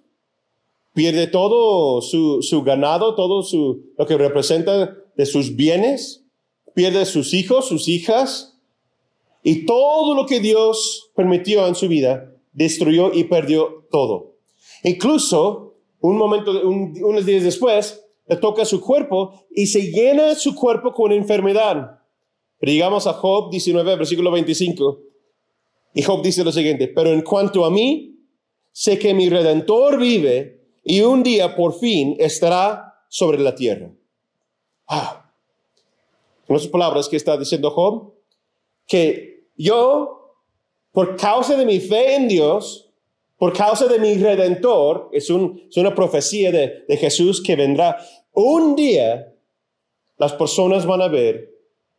pierde 0.93 1.27
todo 1.27 2.01
su, 2.01 2.41
su 2.41 2.63
ganado, 2.63 3.15
todo 3.15 3.43
su, 3.43 3.93
lo 3.97 4.05
que 4.05 4.17
representa 4.17 4.95
de 5.15 5.25
sus 5.25 5.55
bienes, 5.55 6.25
pierde 6.75 7.05
sus 7.05 7.33
hijos, 7.33 7.67
sus 7.67 7.87
hijas, 7.87 8.58
y 9.43 9.65
todo 9.65 10.15
lo 10.15 10.25
que 10.25 10.39
Dios 10.39 11.11
permitió 11.15 11.65
en 11.67 11.75
su 11.75 11.87
vida, 11.87 12.33
destruyó 12.51 13.11
y 13.13 13.25
perdió 13.25 13.87
todo. 13.91 14.35
Incluso, 14.83 15.75
un 16.01 16.17
momento, 16.17 16.51
unos 16.67 17.25
días 17.25 17.43
después, 17.43 18.05
le 18.27 18.35
toca 18.37 18.65
su 18.65 18.81
cuerpo 18.81 19.45
y 19.55 19.67
se 19.67 19.91
llena 19.91 20.35
su 20.35 20.55
cuerpo 20.55 20.93
con 20.93 21.11
enfermedad. 21.11 22.01
Pero 22.59 22.71
llegamos 22.71 23.07
a 23.07 23.13
Job 23.13 23.49
19, 23.49 23.95
versículo 23.95 24.31
25. 24.31 24.99
Y 25.93 26.01
Job 26.03 26.21
dice 26.21 26.43
lo 26.43 26.51
siguiente, 26.51 26.87
pero 26.89 27.11
en 27.11 27.21
cuanto 27.21 27.65
a 27.65 27.71
mí, 27.71 28.17
sé 28.71 28.99
que 28.99 29.13
mi 29.13 29.29
redentor 29.29 29.97
vive 29.97 30.61
y 30.83 31.01
un 31.01 31.23
día 31.23 31.55
por 31.55 31.79
fin 31.79 32.15
estará 32.19 32.93
sobre 33.07 33.39
la 33.39 33.55
tierra. 33.55 33.91
Ah. 34.87 35.31
En 36.47 36.55
otras 36.55 36.69
palabras, 36.69 37.07
¿qué 37.07 37.15
está 37.15 37.37
diciendo 37.37 37.71
Job? 37.71 38.13
que 38.89 39.28
yo 39.59 40.19
por 40.91 41.17
causa 41.17 41.55
de 41.55 41.65
mi 41.65 41.79
fe 41.79 42.15
en 42.15 42.27
Dios, 42.27 42.89
por 43.37 43.53
causa 43.53 43.87
de 43.87 43.99
mi 43.99 44.15
redentor, 44.15 45.09
es, 45.11 45.29
una 45.29 45.93
profecía 45.93 46.51
de, 46.51 46.97
Jesús 46.97 47.43
que 47.43 47.55
vendrá. 47.55 47.97
Un 48.33 48.75
día 48.75 49.33
las 50.17 50.33
personas 50.33 50.85
van 50.85 51.01
a 51.01 51.07
ver 51.07 51.51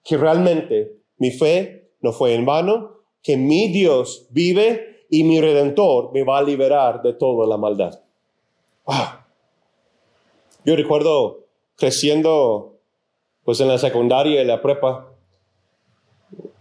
que 0.04 0.16
realmente 0.16 0.96
mi 1.18 1.30
fe 1.30 1.92
no 2.00 2.12
fue 2.12 2.34
en 2.34 2.44
vano, 2.44 2.96
que 3.22 3.36
mi 3.36 3.68
Dios 3.68 4.26
vive 4.30 5.04
y 5.10 5.24
mi 5.24 5.40
redentor 5.40 6.12
me 6.12 6.24
va 6.24 6.38
a 6.38 6.42
liberar 6.42 7.02
de 7.02 7.12
toda 7.12 7.46
la 7.46 7.56
maldad. 7.56 8.00
Yo 10.64 10.76
recuerdo 10.76 11.44
creciendo 11.76 12.78
pues 13.44 13.60
en 13.60 13.68
la 13.68 13.78
secundaria 13.78 14.42
y 14.42 14.44
la 14.44 14.60
prepa. 14.60 15.09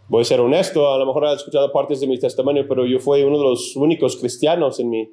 Voy 0.10 0.24
a 0.24 0.26
ser 0.26 0.40
honesto, 0.40 0.92
a 0.92 0.98
lo 0.98 1.06
mejor 1.06 1.26
he 1.26 1.34
escuchado 1.34 1.72
partes 1.72 2.00
de 2.00 2.08
mi 2.08 2.18
testimonio, 2.20 2.66
pero 2.68 2.84
yo 2.88 3.00
fui 3.00 3.22
uno 3.22 3.38
de 3.38 3.44
los 3.44 3.76
únicos 3.76 4.18
cristianos 4.18 4.80
en 4.80 4.90
mi, 4.90 5.02
eh, 5.02 5.12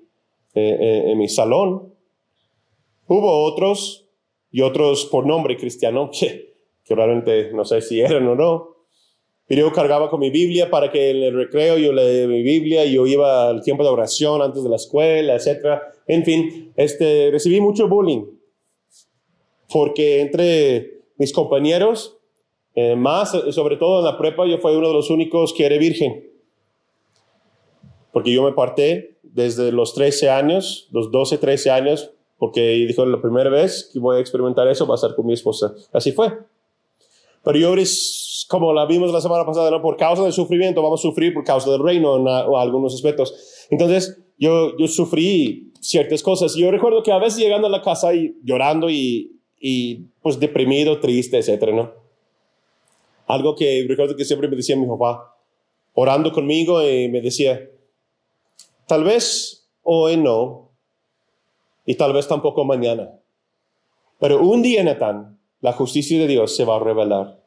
eh, 0.55 1.03
en 1.11 1.19
mi 1.19 1.29
salón. 1.29 1.93
Hubo 3.07 3.45
otros 3.45 4.09
y 4.51 4.63
otros 4.63 5.05
por 5.05 5.27
nombre 5.27 5.59
cristiano 5.59 6.11
que, 6.19 6.55
que 6.83 6.95
realmente 6.95 7.53
no 7.53 7.67
sé 7.67 7.83
si 7.83 8.01
eran 8.01 8.27
o 8.27 8.35
no. 8.35 8.77
Pero 9.47 9.69
yo 9.69 9.73
cargaba 9.73 10.09
con 10.09 10.19
mi 10.19 10.31
Biblia 10.31 10.71
para 10.71 10.91
que 10.91 11.11
en 11.11 11.23
el 11.23 11.35
recreo 11.35 11.77
yo 11.77 11.93
leía 11.93 12.27
mi 12.27 12.43
Biblia 12.43 12.87
y 12.87 12.95
yo 12.95 13.07
iba 13.07 13.51
al 13.51 13.63
tiempo 13.63 13.85
de 13.85 13.91
oración 13.91 14.41
antes 14.41 14.65
de 14.65 14.71
la 14.71 14.77
escuela, 14.77 15.37
etc. 15.37 15.79
En 16.07 16.25
fin, 16.25 16.73
este, 16.75 17.29
recibí 17.31 17.61
mucho 17.61 17.87
bullying. 17.87 18.25
Porque 19.71 20.23
entre 20.23 21.03
mis 21.19 21.35
compañeros, 21.35 22.16
eh, 22.77 22.95
más 22.95 23.31
sobre 23.53 23.77
todo 23.77 24.01
en 24.01 24.05
la 24.05 24.19
prepa, 24.19 24.47
yo 24.47 24.59
fui 24.59 24.77
uno 24.77 24.89
de 24.89 24.95
los 24.95 25.09
únicos 25.09 25.55
que 25.55 25.65
era 25.65 25.79
virgen. 25.79 26.31
Porque 28.13 28.31
yo 28.31 28.43
me 28.43 28.53
parté 28.53 29.17
desde 29.23 29.73
los 29.73 29.95
13 29.95 30.29
años, 30.29 30.87
los 30.93 31.11
12, 31.11 31.39
13 31.39 31.71
años, 31.71 32.11
porque 32.37 32.61
dijo 32.87 33.07
la 33.07 33.21
primera 33.21 33.49
vez 33.49 33.91
que 33.91 33.99
voy 33.99 34.19
a 34.19 34.21
experimentar 34.21 34.69
eso 34.69 34.87
va 34.87 34.95
a 34.95 34.99
ser 34.99 35.15
con 35.15 35.25
mi 35.25 35.33
esposa. 35.33 35.75
Así 35.91 36.13
fue. 36.13 36.39
Pero 37.43 37.59
yo 37.59 37.75
como 38.47 38.75
la 38.75 38.85
vimos 38.85 39.11
la 39.11 39.23
semana 39.23 39.47
pasada, 39.47 39.71
¿no? 39.71 39.81
por 39.81 39.97
causa 39.97 40.23
del 40.23 40.35
sufrimiento, 40.35 40.83
vamos 40.83 41.01
a 41.01 41.03
sufrir 41.03 41.33
por 41.33 41.45
causa 41.45 41.71
del 41.71 41.83
reino 41.83 42.19
en, 42.19 42.29
algunos 42.29 42.95
aspectos. 42.95 43.67
Entonces, 43.71 44.23
yo, 44.39 44.77
yo 44.77 44.87
sufrí 44.87 45.73
ciertas 45.81 46.23
cosas. 46.23 46.55
Yo 46.57 46.71
recuerdo 46.71 47.03
que 47.03 47.13
a 47.13 47.19
veces 47.19 47.39
llegando 47.39 47.69
a 47.69 47.71
la 47.71 47.81
casa 47.81 48.15
y 48.15 48.37
llorando 48.45 48.91
y, 48.91 49.41
y 49.59 50.09
pues 50.21 50.39
deprimido, 50.39 51.01
triste, 51.01 51.39
etcétera, 51.39 51.73
¿no? 51.73 52.06
Algo 53.27 53.55
que 53.55 53.85
recuerdo 53.89 54.17
que 54.17 54.25
siempre 54.25 54.49
me 54.49 54.57
decía 54.57 54.77
mi 54.77 54.87
papá, 54.87 55.37
orando 55.95 56.33
conmigo 56.33 56.83
y 56.83 57.09
me 57.09 57.21
decía, 57.21 57.71
tal 58.87 59.05
vez 59.05 59.69
hoy 59.83 60.17
no, 60.17 60.71
y 61.85 61.95
tal 61.95 62.13
vez 62.13 62.27
tampoco 62.27 62.65
mañana, 62.65 63.21
pero 64.19 64.41
un 64.43 64.63
día, 64.63 64.83
Natán, 64.83 65.39
la 65.61 65.73
justicia 65.73 66.19
de 66.19 66.27
Dios 66.27 66.57
se 66.57 66.65
va 66.65 66.77
a 66.77 66.81
revelar 66.81 67.41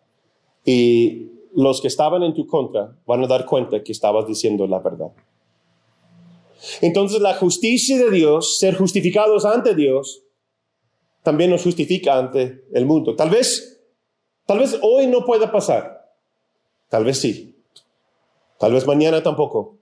y 0.66 1.30
los 1.56 1.82
que 1.82 1.88
estaban 1.88 2.24
en 2.24 2.34
tu 2.34 2.46
contra 2.46 2.96
van 3.06 3.24
a 3.24 3.28
dar 3.28 3.46
cuenta 3.46 3.84
que 3.84 3.92
estabas 3.92 4.28
diciendo 4.28 4.68
la 4.68 4.80
verdad. 4.80 5.12
Entonces 6.82 7.22
la 7.22 7.36
justicia 7.36 7.98
de 7.98 8.12
Dios, 8.12 8.60
ser 8.60 8.76
justificados 8.76 9.46
ante 9.46 9.74
Dios, 9.74 10.24
también 11.24 11.50
nos 11.50 11.64
justifica 11.64 12.18
ante 12.18 12.66
el 12.74 12.86
mundo. 12.86 13.16
Tal 13.16 13.30
vez, 13.30 13.79
tal 14.50 14.58
vez 14.58 14.80
hoy 14.82 15.06
no 15.06 15.26
pueda 15.26 15.52
pasar. 15.52 16.10
Tal 16.90 17.06
vez 17.06 17.20
sí. 17.20 17.56
Tal 18.58 18.74
vez 18.74 18.88
mañana 18.88 19.22
tampoco. 19.22 19.78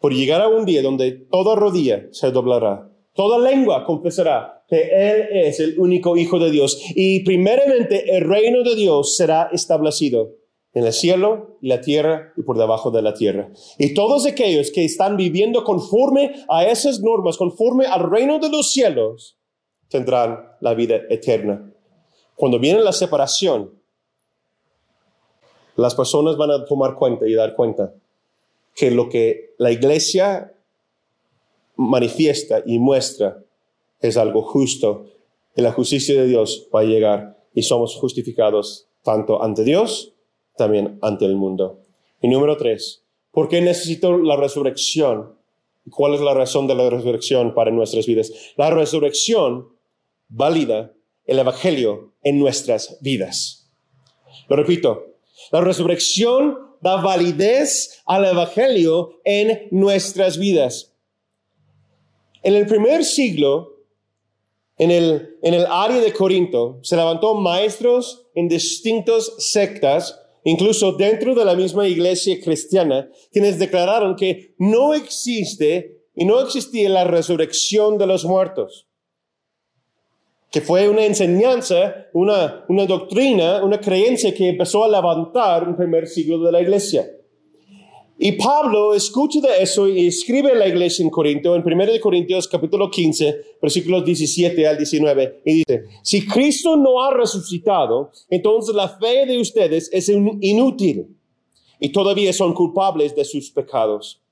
Por 0.00 0.14
llegar 0.14 0.40
a 0.40 0.46
un 0.46 0.64
día 0.64 0.82
donde 0.82 1.10
toda 1.10 1.56
rodilla 1.56 2.06
se 2.12 2.30
doblará, 2.30 2.88
toda 3.12 3.40
lengua 3.40 3.84
confesará 3.84 4.62
que 4.68 4.82
Él 4.82 5.26
es 5.32 5.58
el 5.58 5.80
único 5.80 6.16
Hijo 6.16 6.38
de 6.38 6.52
Dios. 6.52 6.80
Y 6.94 7.24
primeramente 7.24 8.16
el 8.16 8.22
reino 8.22 8.62
de 8.62 8.76
Dios 8.76 9.16
será 9.16 9.48
establecido 9.50 10.36
en 10.72 10.86
el 10.86 10.92
cielo, 10.92 11.58
la 11.60 11.80
tierra 11.80 12.34
y 12.36 12.42
por 12.42 12.58
debajo 12.58 12.92
de 12.92 13.02
la 13.02 13.14
tierra. 13.14 13.50
Y 13.80 13.94
todos 13.94 14.26
aquellos 14.26 14.70
que 14.70 14.84
están 14.84 15.16
viviendo 15.16 15.64
conforme 15.64 16.36
a 16.48 16.66
esas 16.66 17.00
normas, 17.00 17.36
conforme 17.36 17.86
al 17.86 18.08
reino 18.08 18.38
de 18.38 18.48
los 18.48 18.70
cielos, 18.70 19.36
tendrán 19.88 20.52
la 20.60 20.74
vida 20.74 21.00
eterna. 21.10 21.72
Cuando 22.36 22.58
viene 22.58 22.80
la 22.80 22.92
separación, 22.92 23.72
las 25.74 25.94
personas 25.94 26.36
van 26.36 26.50
a 26.50 26.64
tomar 26.64 26.94
cuenta 26.94 27.26
y 27.26 27.34
dar 27.34 27.54
cuenta 27.54 27.92
que 28.74 28.90
lo 28.90 29.08
que 29.08 29.54
la 29.58 29.72
iglesia 29.72 30.54
manifiesta 31.76 32.62
y 32.64 32.78
muestra 32.78 33.42
es 34.00 34.16
algo 34.16 34.42
justo 34.42 35.06
y 35.54 35.62
la 35.62 35.72
justicia 35.72 36.14
de 36.14 36.26
Dios 36.26 36.68
va 36.74 36.80
a 36.80 36.84
llegar 36.84 37.38
y 37.54 37.62
somos 37.62 37.96
justificados 37.96 38.86
tanto 39.02 39.42
ante 39.42 39.64
Dios, 39.64 40.12
también 40.56 40.98
ante 41.00 41.24
el 41.24 41.36
mundo. 41.36 41.80
Y 42.20 42.28
número 42.28 42.58
tres, 42.58 43.02
¿por 43.30 43.48
qué 43.48 43.62
necesito 43.62 44.18
la 44.18 44.36
resurrección? 44.36 45.36
¿Cuál 45.90 46.14
es 46.14 46.20
la 46.20 46.34
razón 46.34 46.66
de 46.66 46.74
la 46.74 46.90
resurrección 46.90 47.54
para 47.54 47.70
nuestras 47.70 48.06
vidas? 48.06 48.30
La 48.56 48.70
resurrección 48.70 49.68
valida 50.28 50.92
el 51.26 51.38
Evangelio 51.38 52.14
en 52.22 52.38
nuestras 52.38 52.98
vidas. 53.00 53.70
Lo 54.48 54.56
repito, 54.56 55.16
la 55.52 55.60
resurrección 55.60 56.58
da 56.80 56.96
validez 56.96 58.02
al 58.06 58.24
Evangelio 58.24 59.20
en 59.24 59.68
nuestras 59.70 60.38
vidas. 60.38 60.94
En 62.42 62.54
el 62.54 62.66
primer 62.66 63.04
siglo, 63.04 63.76
en 64.78 64.90
el, 64.90 65.36
en 65.42 65.54
el 65.54 65.66
área 65.66 66.00
de 66.00 66.12
Corinto 66.12 66.78
se 66.82 66.96
levantó 66.96 67.34
maestros 67.34 68.26
en 68.34 68.48
distintas 68.48 69.32
sectas, 69.38 70.20
incluso 70.44 70.92
dentro 70.92 71.34
de 71.34 71.44
la 71.44 71.56
misma 71.56 71.88
iglesia 71.88 72.38
cristiana, 72.40 73.10
quienes 73.32 73.58
declararon 73.58 74.16
que 74.16 74.54
no 74.58 74.94
existe 74.94 76.04
y 76.14 76.24
no 76.24 76.40
existía 76.40 76.88
la 76.88 77.04
resurrección 77.04 77.98
de 77.98 78.06
los 78.06 78.24
muertos. 78.24 78.85
Que 80.50 80.60
fue 80.60 80.88
una 80.88 81.04
enseñanza, 81.04 82.06
una, 82.12 82.64
una 82.68 82.86
doctrina, 82.86 83.64
una 83.64 83.80
creencia 83.80 84.32
que 84.32 84.48
empezó 84.48 84.84
a 84.84 84.88
levantar 84.88 85.64
en 85.64 85.70
el 85.70 85.76
primer 85.76 86.06
siglo 86.06 86.38
de 86.38 86.52
la 86.52 86.62
iglesia. 86.62 87.06
Y 88.18 88.32
Pablo 88.32 88.94
escucha 88.94 89.40
de 89.40 89.62
eso 89.62 89.86
y 89.86 90.06
escribe 90.06 90.52
a 90.52 90.54
la 90.54 90.66
iglesia 90.66 91.02
en 91.02 91.10
Corinto, 91.10 91.54
en 91.54 91.62
1 91.62 92.00
Corintios 92.00 92.48
capítulo 92.48 92.90
15, 92.90 93.58
versículos 93.60 94.06
17 94.06 94.66
al 94.66 94.78
19, 94.78 95.42
y 95.44 95.54
dice, 95.56 95.84
si 96.02 96.26
Cristo 96.26 96.78
no 96.78 97.02
ha 97.02 97.12
resucitado, 97.12 98.10
entonces 98.30 98.74
la 98.74 98.88
fe 98.88 99.26
de 99.26 99.38
ustedes 99.38 99.90
es 99.92 100.08
inútil 100.08 101.14
y 101.78 101.90
todavía 101.90 102.32
son 102.32 102.54
culpables 102.54 103.14
de 103.14 103.24
sus 103.24 103.50
pecados. 103.50 104.22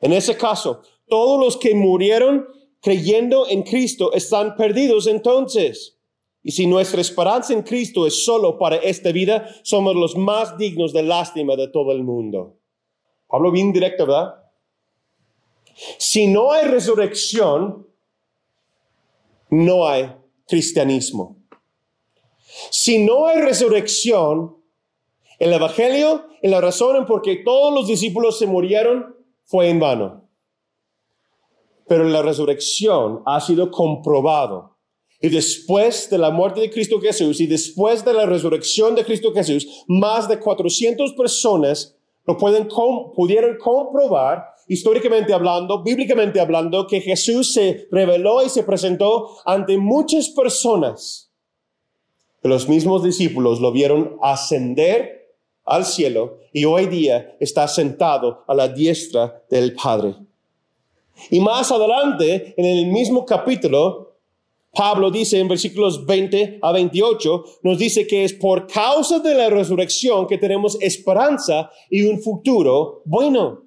En 0.00 0.12
ese 0.12 0.36
caso, 0.36 0.82
todos 1.08 1.40
los 1.40 1.56
que 1.56 1.74
murieron 1.74 2.46
creyendo 2.84 3.48
en 3.48 3.62
Cristo 3.62 4.12
están 4.12 4.56
perdidos 4.56 5.06
entonces. 5.06 5.96
Y 6.42 6.52
si 6.52 6.66
nuestra 6.66 7.00
esperanza 7.00 7.54
en 7.54 7.62
Cristo 7.62 8.06
es 8.06 8.26
solo 8.26 8.58
para 8.58 8.76
esta 8.76 9.10
vida, 9.10 9.48
somos 9.62 9.96
los 9.96 10.14
más 10.16 10.58
dignos 10.58 10.92
de 10.92 11.02
lástima 11.02 11.56
de 11.56 11.68
todo 11.68 11.92
el 11.92 12.04
mundo. 12.04 12.58
Hablo 13.30 13.50
bien 13.50 13.72
directo, 13.72 14.04
¿verdad? 14.06 14.34
Si 15.96 16.26
no 16.26 16.52
hay 16.52 16.66
resurrección, 16.66 17.88
no 19.48 19.88
hay 19.88 20.14
cristianismo. 20.46 21.38
Si 22.70 22.98
no 22.98 23.26
hay 23.26 23.40
resurrección, 23.40 24.58
el 25.38 25.54
Evangelio 25.54 26.26
y 26.42 26.48
la 26.48 26.60
razón 26.60 26.96
en 26.96 27.06
por 27.06 27.22
qué 27.22 27.36
todos 27.36 27.72
los 27.72 27.86
discípulos 27.86 28.38
se 28.38 28.46
murieron 28.46 29.16
fue 29.46 29.70
en 29.70 29.80
vano. 29.80 30.23
Pero 31.86 32.04
la 32.04 32.22
resurrección 32.22 33.22
ha 33.26 33.40
sido 33.40 33.70
comprobado. 33.70 34.76
Y 35.20 35.28
después 35.28 36.10
de 36.10 36.18
la 36.18 36.30
muerte 36.30 36.60
de 36.60 36.70
Cristo 36.70 37.00
Jesús 37.00 37.40
y 37.40 37.46
después 37.46 38.04
de 38.04 38.12
la 38.12 38.26
resurrección 38.26 38.94
de 38.94 39.04
Cristo 39.04 39.32
Jesús, 39.32 39.84
más 39.88 40.28
de 40.28 40.38
400 40.38 41.12
personas 41.14 41.96
lo 42.26 42.36
pueden, 42.38 42.68
pudieron 43.14 43.56
comprobar 43.58 44.44
históricamente 44.68 45.32
hablando, 45.32 45.82
bíblicamente 45.82 46.40
hablando, 46.40 46.86
que 46.86 47.00
Jesús 47.00 47.52
se 47.52 47.86
reveló 47.90 48.44
y 48.44 48.48
se 48.48 48.62
presentó 48.62 49.30
ante 49.44 49.76
muchas 49.76 50.30
personas. 50.30 51.30
Los 52.42 52.68
mismos 52.68 53.02
discípulos 53.02 53.60
lo 53.60 53.72
vieron 53.72 54.18
ascender 54.22 55.38
al 55.64 55.84
cielo 55.84 56.38
y 56.52 56.64
hoy 56.64 56.86
día 56.86 57.36
está 57.40 57.68
sentado 57.68 58.44
a 58.46 58.54
la 58.54 58.68
diestra 58.68 59.42
del 59.50 59.74
Padre. 59.74 60.14
Y 61.30 61.40
más 61.40 61.70
adelante, 61.70 62.54
en 62.56 62.64
el 62.64 62.86
mismo 62.86 63.24
capítulo, 63.24 64.14
Pablo 64.74 65.10
dice 65.10 65.38
en 65.38 65.48
versículos 65.48 66.04
20 66.04 66.58
a 66.60 66.72
28, 66.72 67.44
nos 67.62 67.78
dice 67.78 68.06
que 68.06 68.24
es 68.24 68.32
por 68.32 68.66
causa 68.66 69.20
de 69.20 69.34
la 69.34 69.48
resurrección 69.48 70.26
que 70.26 70.38
tenemos 70.38 70.76
esperanza 70.80 71.70
y 71.88 72.02
un 72.02 72.20
futuro 72.20 73.02
bueno. 73.04 73.62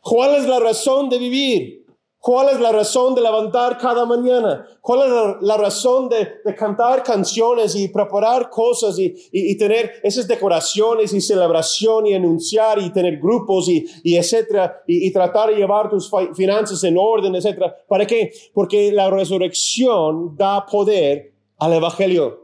¿Cuál 0.00 0.36
es 0.36 0.46
la 0.46 0.58
razón 0.58 1.10
de 1.10 1.18
vivir? 1.18 1.79
¿Cuál 2.20 2.50
es 2.50 2.60
la 2.60 2.70
razón 2.70 3.14
de 3.14 3.22
levantar 3.22 3.78
cada 3.78 4.04
mañana? 4.04 4.66
¿Cuál 4.82 5.00
es 5.08 5.36
la, 5.40 5.56
razón 5.56 6.10
de, 6.10 6.54
cantar 6.54 7.02
canciones 7.02 7.74
y 7.74 7.88
preparar 7.88 8.50
cosas 8.50 8.98
y, 8.98 9.56
tener 9.56 9.92
esas 10.02 10.28
decoraciones 10.28 11.14
y 11.14 11.20
celebración 11.22 12.06
y 12.06 12.12
anunciar 12.12 12.78
y 12.78 12.92
tener 12.92 13.18
grupos 13.18 13.70
y, 13.70 13.86
y 14.04 14.16
etcétera 14.16 14.82
y, 14.86 15.10
tratar 15.10 15.48
de 15.48 15.56
llevar 15.56 15.88
tus 15.88 16.10
finanzas 16.34 16.84
en 16.84 16.98
orden, 16.98 17.34
etcétera? 17.34 17.74
¿Para 17.88 18.04
qué? 18.06 18.30
Porque 18.52 18.92
la 18.92 19.08
resurrección 19.08 20.36
da 20.36 20.66
poder 20.66 21.32
al 21.56 21.72
evangelio. 21.72 22.39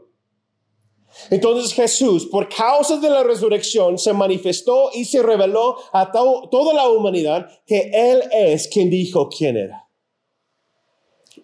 Entonces 1.29 1.73
Jesús, 1.73 2.25
por 2.27 2.47
causa 2.47 2.97
de 2.97 3.09
la 3.09 3.23
resurrección, 3.23 3.97
se 3.97 4.13
manifestó 4.13 4.91
y 4.93 5.05
se 5.05 5.21
reveló 5.21 5.77
a 5.91 6.11
toda 6.11 6.73
la 6.73 6.89
humanidad 6.89 7.47
que 7.65 7.91
Él 7.93 8.23
es 8.31 8.67
quien 8.67 8.89
dijo 8.89 9.29
quién 9.29 9.57
era. 9.57 9.87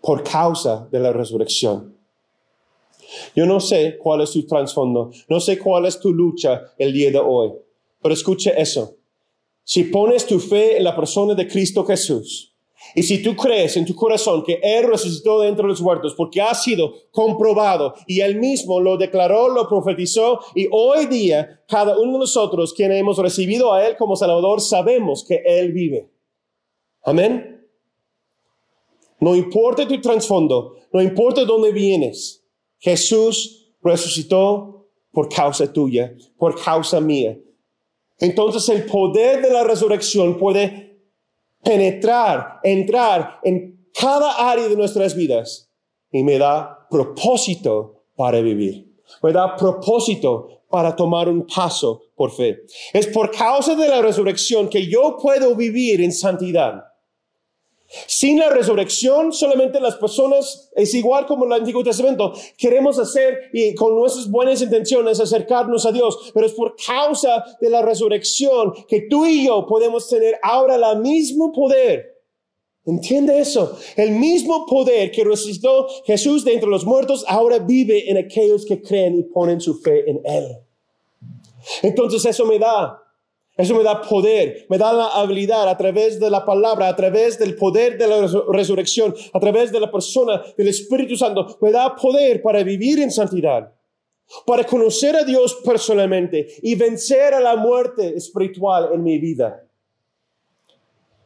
Por 0.01 0.23
causa 0.23 0.87
de 0.91 0.99
la 0.99 1.11
resurrección. 1.11 1.97
Yo 3.35 3.45
no 3.45 3.59
sé 3.59 3.97
cuál 3.97 4.21
es 4.21 4.31
tu 4.31 4.45
trasfondo, 4.45 5.11
no 5.27 5.39
sé 5.39 5.59
cuál 5.59 5.85
es 5.85 5.99
tu 5.99 6.13
lucha 6.13 6.61
el 6.77 6.93
día 6.93 7.11
de 7.11 7.19
hoy, 7.19 7.51
pero 8.01 8.13
escuche 8.13 8.53
eso. 8.59 8.95
Si 9.63 9.85
pones 9.85 10.25
tu 10.25 10.39
fe 10.39 10.77
en 10.77 10.83
la 10.83 10.95
persona 10.95 11.35
de 11.35 11.47
Cristo 11.47 11.85
Jesús, 11.85 12.52
y 12.95 13.03
si 13.03 13.21
tú 13.21 13.35
crees 13.35 13.75
en 13.77 13.85
tu 13.85 13.95
corazón 13.95 14.43
que 14.43 14.59
Él 14.61 14.87
resucitó 14.87 15.41
de 15.41 15.47
entre 15.47 15.65
los 15.65 15.81
muertos 15.81 16.13
porque 16.15 16.41
ha 16.41 16.53
sido 16.53 16.93
comprobado 17.11 17.93
y 18.07 18.19
Él 18.21 18.39
mismo 18.39 18.79
lo 18.79 18.97
declaró, 18.97 19.49
lo 19.49 19.67
profetizó 19.67 20.39
y 20.55 20.67
hoy 20.71 21.07
día 21.07 21.61
cada 21.67 21.97
uno 21.97 22.13
de 22.13 22.19
nosotros 22.19 22.73
quienes 22.73 22.99
hemos 22.99 23.17
recibido 23.17 23.73
a 23.73 23.85
Él 23.87 23.97
como 23.97 24.15
Salvador 24.15 24.61
sabemos 24.61 25.25
que 25.27 25.41
Él 25.45 25.71
vive. 25.71 26.09
Amén. 27.03 27.67
No 29.19 29.35
importa 29.35 29.87
tu 29.87 29.99
trasfondo, 30.01 30.75
no 30.91 31.01
importa 31.01 31.45
dónde 31.45 31.71
vienes, 31.71 32.45
Jesús 32.79 33.73
resucitó 33.81 34.87
por 35.11 35.29
causa 35.29 35.71
tuya, 35.71 36.13
por 36.37 36.61
causa 36.61 36.99
mía. 36.99 37.39
Entonces 38.19 38.67
el 38.69 38.85
poder 38.85 39.41
de 39.41 39.51
la 39.51 39.63
resurrección 39.63 40.37
puede 40.37 40.92
penetrar, 41.63 42.59
entrar 42.63 43.39
en 43.43 43.87
cada 43.99 44.51
área 44.51 44.67
de 44.67 44.75
nuestras 44.75 45.15
vidas 45.15 45.71
y 46.11 46.23
me 46.23 46.37
da 46.37 46.87
propósito 46.89 48.05
para 48.15 48.41
vivir. 48.41 48.93
Me 49.21 49.31
da 49.31 49.55
propósito 49.55 50.63
para 50.69 50.95
tomar 50.95 51.29
un 51.29 51.45
paso 51.45 52.01
por 52.15 52.31
fe. 52.31 52.63
Es 52.93 53.07
por 53.07 53.31
causa 53.31 53.75
de 53.75 53.87
la 53.87 54.01
resurrección 54.01 54.69
que 54.69 54.87
yo 54.87 55.17
puedo 55.21 55.55
vivir 55.55 56.01
en 56.01 56.11
santidad. 56.11 56.83
Sin 58.07 58.39
la 58.39 58.49
resurrección, 58.49 59.31
solamente 59.31 59.79
las 59.79 59.95
personas, 59.97 60.71
es 60.75 60.93
igual 60.95 61.25
como 61.27 61.45
el 61.45 61.53
Antiguo 61.53 61.83
Testamento, 61.83 62.33
queremos 62.57 62.97
hacer 62.97 63.49
y 63.53 63.75
con 63.75 63.95
nuestras 63.95 64.29
buenas 64.29 64.61
intenciones 64.61 65.19
acercarnos 65.19 65.85
a 65.85 65.91
Dios, 65.91 66.31
pero 66.33 66.47
es 66.47 66.53
por 66.53 66.75
causa 66.75 67.43
de 67.61 67.69
la 67.69 67.81
resurrección 67.83 68.73
que 68.87 69.01
tú 69.09 69.25
y 69.25 69.45
yo 69.45 69.65
podemos 69.67 70.09
tener 70.09 70.39
ahora 70.41 70.75
el 70.75 70.99
mismo 70.99 71.51
poder. 71.51 72.13
¿Entiende 72.85 73.39
eso? 73.39 73.77
El 73.95 74.11
mismo 74.11 74.65
poder 74.65 75.11
que 75.11 75.23
resucitó 75.23 75.87
Jesús 76.05 76.43
de 76.43 76.53
entre 76.53 76.69
los 76.69 76.85
muertos 76.85 77.23
ahora 77.27 77.59
vive 77.59 78.09
en 78.09 78.17
aquellos 78.17 78.65
que 78.65 78.81
creen 78.81 79.19
y 79.19 79.23
ponen 79.23 79.61
su 79.61 79.79
fe 79.79 80.09
en 80.09 80.19
Él. 80.25 80.57
Entonces 81.81 82.25
eso 82.25 82.45
me 82.45 82.59
da 82.59 83.02
eso 83.55 83.75
me 83.75 83.83
da 83.83 84.01
poder, 84.01 84.65
me 84.67 84.79
da 84.79 84.91
la 84.91 85.07
habilidad 85.09 85.69
a 85.69 85.77
través 85.77 86.19
de 86.19 86.29
la 86.29 86.43
palabra, 86.43 86.87
a 86.87 86.95
través 86.95 87.37
del 87.37 87.55
poder 87.55 87.99
de 87.99 88.07
la 88.07 88.27
resurrección, 88.51 89.13
a 89.31 89.39
través 89.39 89.71
de 89.71 89.79
la 89.79 89.91
persona 89.91 90.41
del 90.57 90.69
Espíritu 90.69 91.15
Santo, 91.15 91.57
me 91.61 91.71
da 91.71 91.95
poder 91.95 92.41
para 92.41 92.63
vivir 92.63 92.99
en 92.99 93.11
santidad, 93.11 93.71
para 94.47 94.63
conocer 94.63 95.15
a 95.15 95.23
Dios 95.23 95.61
personalmente 95.63 96.47
y 96.63 96.73
vencer 96.73 97.35
a 97.35 97.39
la 97.39 97.55
muerte 97.55 98.15
espiritual 98.15 98.89
en 98.91 99.03
mi 99.03 99.19
vida. 99.19 99.63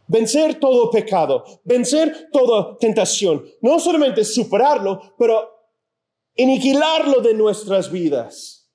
Vencer 0.07 0.55
todo 0.55 0.91
pecado, 0.91 1.45
vencer 1.63 2.29
toda 2.31 2.77
tentación, 2.77 3.45
no 3.61 3.79
solamente 3.79 4.25
superarlo, 4.25 5.15
pero 5.17 5.49
aniquilarlo 6.37 7.21
de 7.21 7.33
nuestras 7.33 7.89
vidas. 7.89 8.69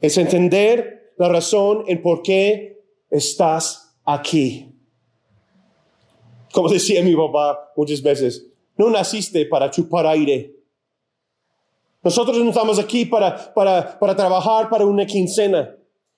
Es 0.00 0.16
entender 0.16 0.99
la 1.20 1.28
razón 1.28 1.84
en 1.86 2.00
por 2.00 2.22
qué 2.22 2.82
estás 3.10 3.94
aquí. 4.06 4.72
Como 6.50 6.70
decía 6.70 7.02
mi 7.02 7.14
papá 7.14 7.72
muchas 7.76 8.00
veces, 8.00 8.46
no 8.78 8.88
naciste 8.88 9.44
para 9.44 9.70
chupar 9.70 10.06
aire. 10.06 10.56
Nosotros 12.02 12.38
no 12.38 12.48
estamos 12.48 12.78
aquí 12.78 13.04
para, 13.04 13.52
para, 13.52 13.98
para 13.98 14.16
trabajar 14.16 14.70
para 14.70 14.86
una 14.86 15.04
quincena. 15.04 15.76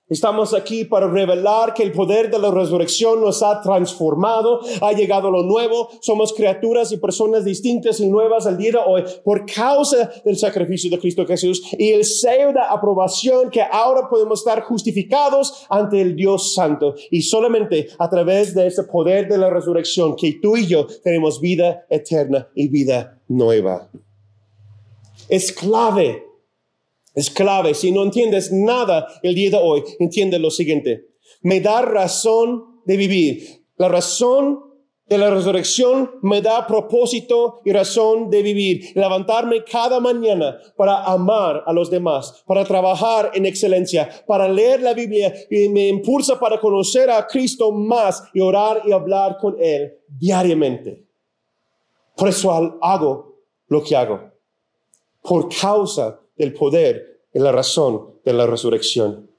Estamos 0.08 0.52
aquí 0.52 0.84
para 0.84 1.08
revelar 1.08 1.72
que 1.72 1.82
el 1.82 1.92
poder 1.92 2.30
de 2.30 2.38
la 2.38 2.50
resurrección 2.50 3.20
nos 3.20 3.42
ha 3.42 3.62
transformado, 3.62 4.60
ha 4.80 4.92
llegado 4.92 5.30
lo 5.30 5.42
nuevo, 5.42 5.88
somos 6.00 6.34
criaturas 6.34 6.92
y 6.92 6.98
personas 6.98 7.44
distintas 7.44 7.98
y 8.00 8.08
nuevas 8.08 8.46
al 8.46 8.58
día 8.58 8.72
de 8.72 8.78
hoy 8.84 9.04
por 9.24 9.46
causa 9.46 10.10
del 10.24 10.36
sacrificio 10.36 10.90
de 10.90 10.98
Cristo 10.98 11.24
Jesús 11.24 11.62
y 11.78 11.92
el 11.92 12.04
sello 12.04 12.52
de 12.52 12.60
aprobación 12.68 13.48
que 13.48 13.62
ahora 13.62 14.08
podemos 14.10 14.40
estar 14.40 14.62
justificados 14.62 15.66
ante 15.70 16.00
el 16.02 16.16
Dios 16.16 16.52
Santo 16.52 16.94
y 17.10 17.22
solamente 17.22 17.88
a 17.98 18.10
través 18.10 18.54
de 18.54 18.66
ese 18.66 18.82
poder 18.84 19.28
de 19.28 19.38
la 19.38 19.50
resurrección 19.50 20.16
que 20.16 20.38
tú 20.42 20.56
y 20.56 20.66
yo 20.66 20.86
tenemos 21.02 21.40
vida 21.40 21.86
eterna 21.88 22.48
y 22.54 22.68
vida 22.68 23.18
nueva. 23.28 23.88
Es 25.28 25.52
clave 25.52 26.31
es 27.14 27.30
clave. 27.30 27.74
Si 27.74 27.90
no 27.90 28.02
entiendes 28.02 28.52
nada 28.52 29.06
el 29.22 29.34
día 29.34 29.50
de 29.50 29.58
hoy, 29.58 29.82
entiende 29.98 30.38
lo 30.38 30.50
siguiente. 30.50 31.08
Me 31.42 31.60
da 31.60 31.82
razón 31.82 32.80
de 32.84 32.96
vivir. 32.96 33.62
La 33.76 33.88
razón 33.88 34.72
de 35.06 35.18
la 35.18 35.30
resurrección 35.30 36.10
me 36.22 36.40
da 36.40 36.66
propósito 36.66 37.60
y 37.64 37.72
razón 37.72 38.30
de 38.30 38.42
vivir. 38.42 38.92
Levantarme 38.94 39.62
cada 39.62 40.00
mañana 40.00 40.56
para 40.76 41.04
amar 41.04 41.64
a 41.66 41.72
los 41.72 41.90
demás, 41.90 42.42
para 42.46 42.64
trabajar 42.64 43.30
en 43.34 43.44
excelencia, 43.44 44.08
para 44.26 44.48
leer 44.48 44.80
la 44.80 44.94
Biblia 44.94 45.34
y 45.50 45.68
me 45.68 45.88
impulsa 45.88 46.40
para 46.40 46.58
conocer 46.58 47.10
a 47.10 47.26
Cristo 47.26 47.72
más 47.72 48.22
y 48.32 48.40
orar 48.40 48.82
y 48.86 48.92
hablar 48.92 49.36
con 49.38 49.56
Él 49.58 49.98
diariamente. 50.08 51.04
Por 52.16 52.28
eso 52.28 52.50
hago 52.80 53.36
lo 53.66 53.82
que 53.82 53.96
hago. 53.96 54.32
Por 55.20 55.48
causa 55.48 56.21
del 56.36 56.52
poder 56.52 57.20
y 57.32 57.38
la 57.38 57.52
razón 57.52 58.20
de 58.24 58.32
la 58.32 58.46
resurrección. 58.46 59.30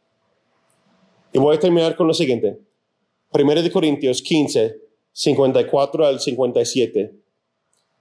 Y 1.32 1.40
voy 1.40 1.56
a 1.56 1.60
terminar 1.60 1.96
con 1.96 2.08
lo 2.08 2.14
siguiente. 2.14 2.60
Primero 3.32 3.62
de 3.62 3.72
Corintios 3.72 4.22
15, 4.22 4.78
54 5.12 6.06
al 6.06 6.20
57. 6.20 7.16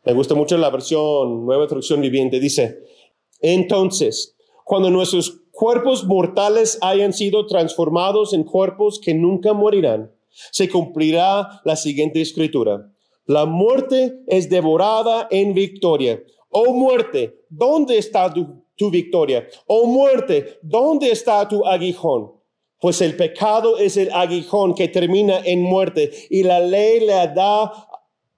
Me 0.05 0.13
gusta 0.13 0.35
mucho 0.35 0.59
la 0.59 0.71
versión, 0.71 1.47
nueva 1.47 1.67
traducción 1.67 2.01
viviente. 2.01 2.41
Dice, 2.41 2.83
entonces, 3.41 4.37
cuando 4.65 4.91
nuestros 4.91 5.43
cuerpos 5.51 6.05
mortales 6.05 6.79
hayan 6.83 7.13
sido 7.13 7.47
transformados 7.47 8.33
en 8.33 8.45
cuerpos 8.45 9.01
que 9.01 9.15
nunca 9.15 9.53
morirán, 9.53 10.13
se 10.51 10.69
cumplirá 10.69 11.61
la 11.65 11.77
siguiente 11.77 12.21
escritura. 12.21 12.91
La 13.27 13.47
muerte 13.47 14.21
es 14.27 14.51
devorada 14.51 15.29
en 15.31 15.55
victoria. 15.55 16.23
Oh 16.51 16.73
muerte, 16.73 17.45
¿dónde 17.49 17.99
está 17.99 18.33
tu 18.33 18.62
tu 18.83 18.91
victoria. 18.91 19.47
Oh 19.69 19.87
muerte, 19.87 20.59
¿dónde 20.61 21.13
está 21.13 21.47
tu 21.47 21.65
aguijón? 21.65 22.33
Pues 22.81 23.01
el 23.01 23.15
pecado 23.15 23.79
es 23.79 23.97
el 23.97 24.11
aguijón 24.11 24.75
que 24.75 24.89
termina 24.89 25.39
en 25.45 25.63
muerte 25.63 26.11
y 26.31 26.43
la 26.43 26.59
ley 26.59 26.99
le 26.99 27.29
da 27.29 27.73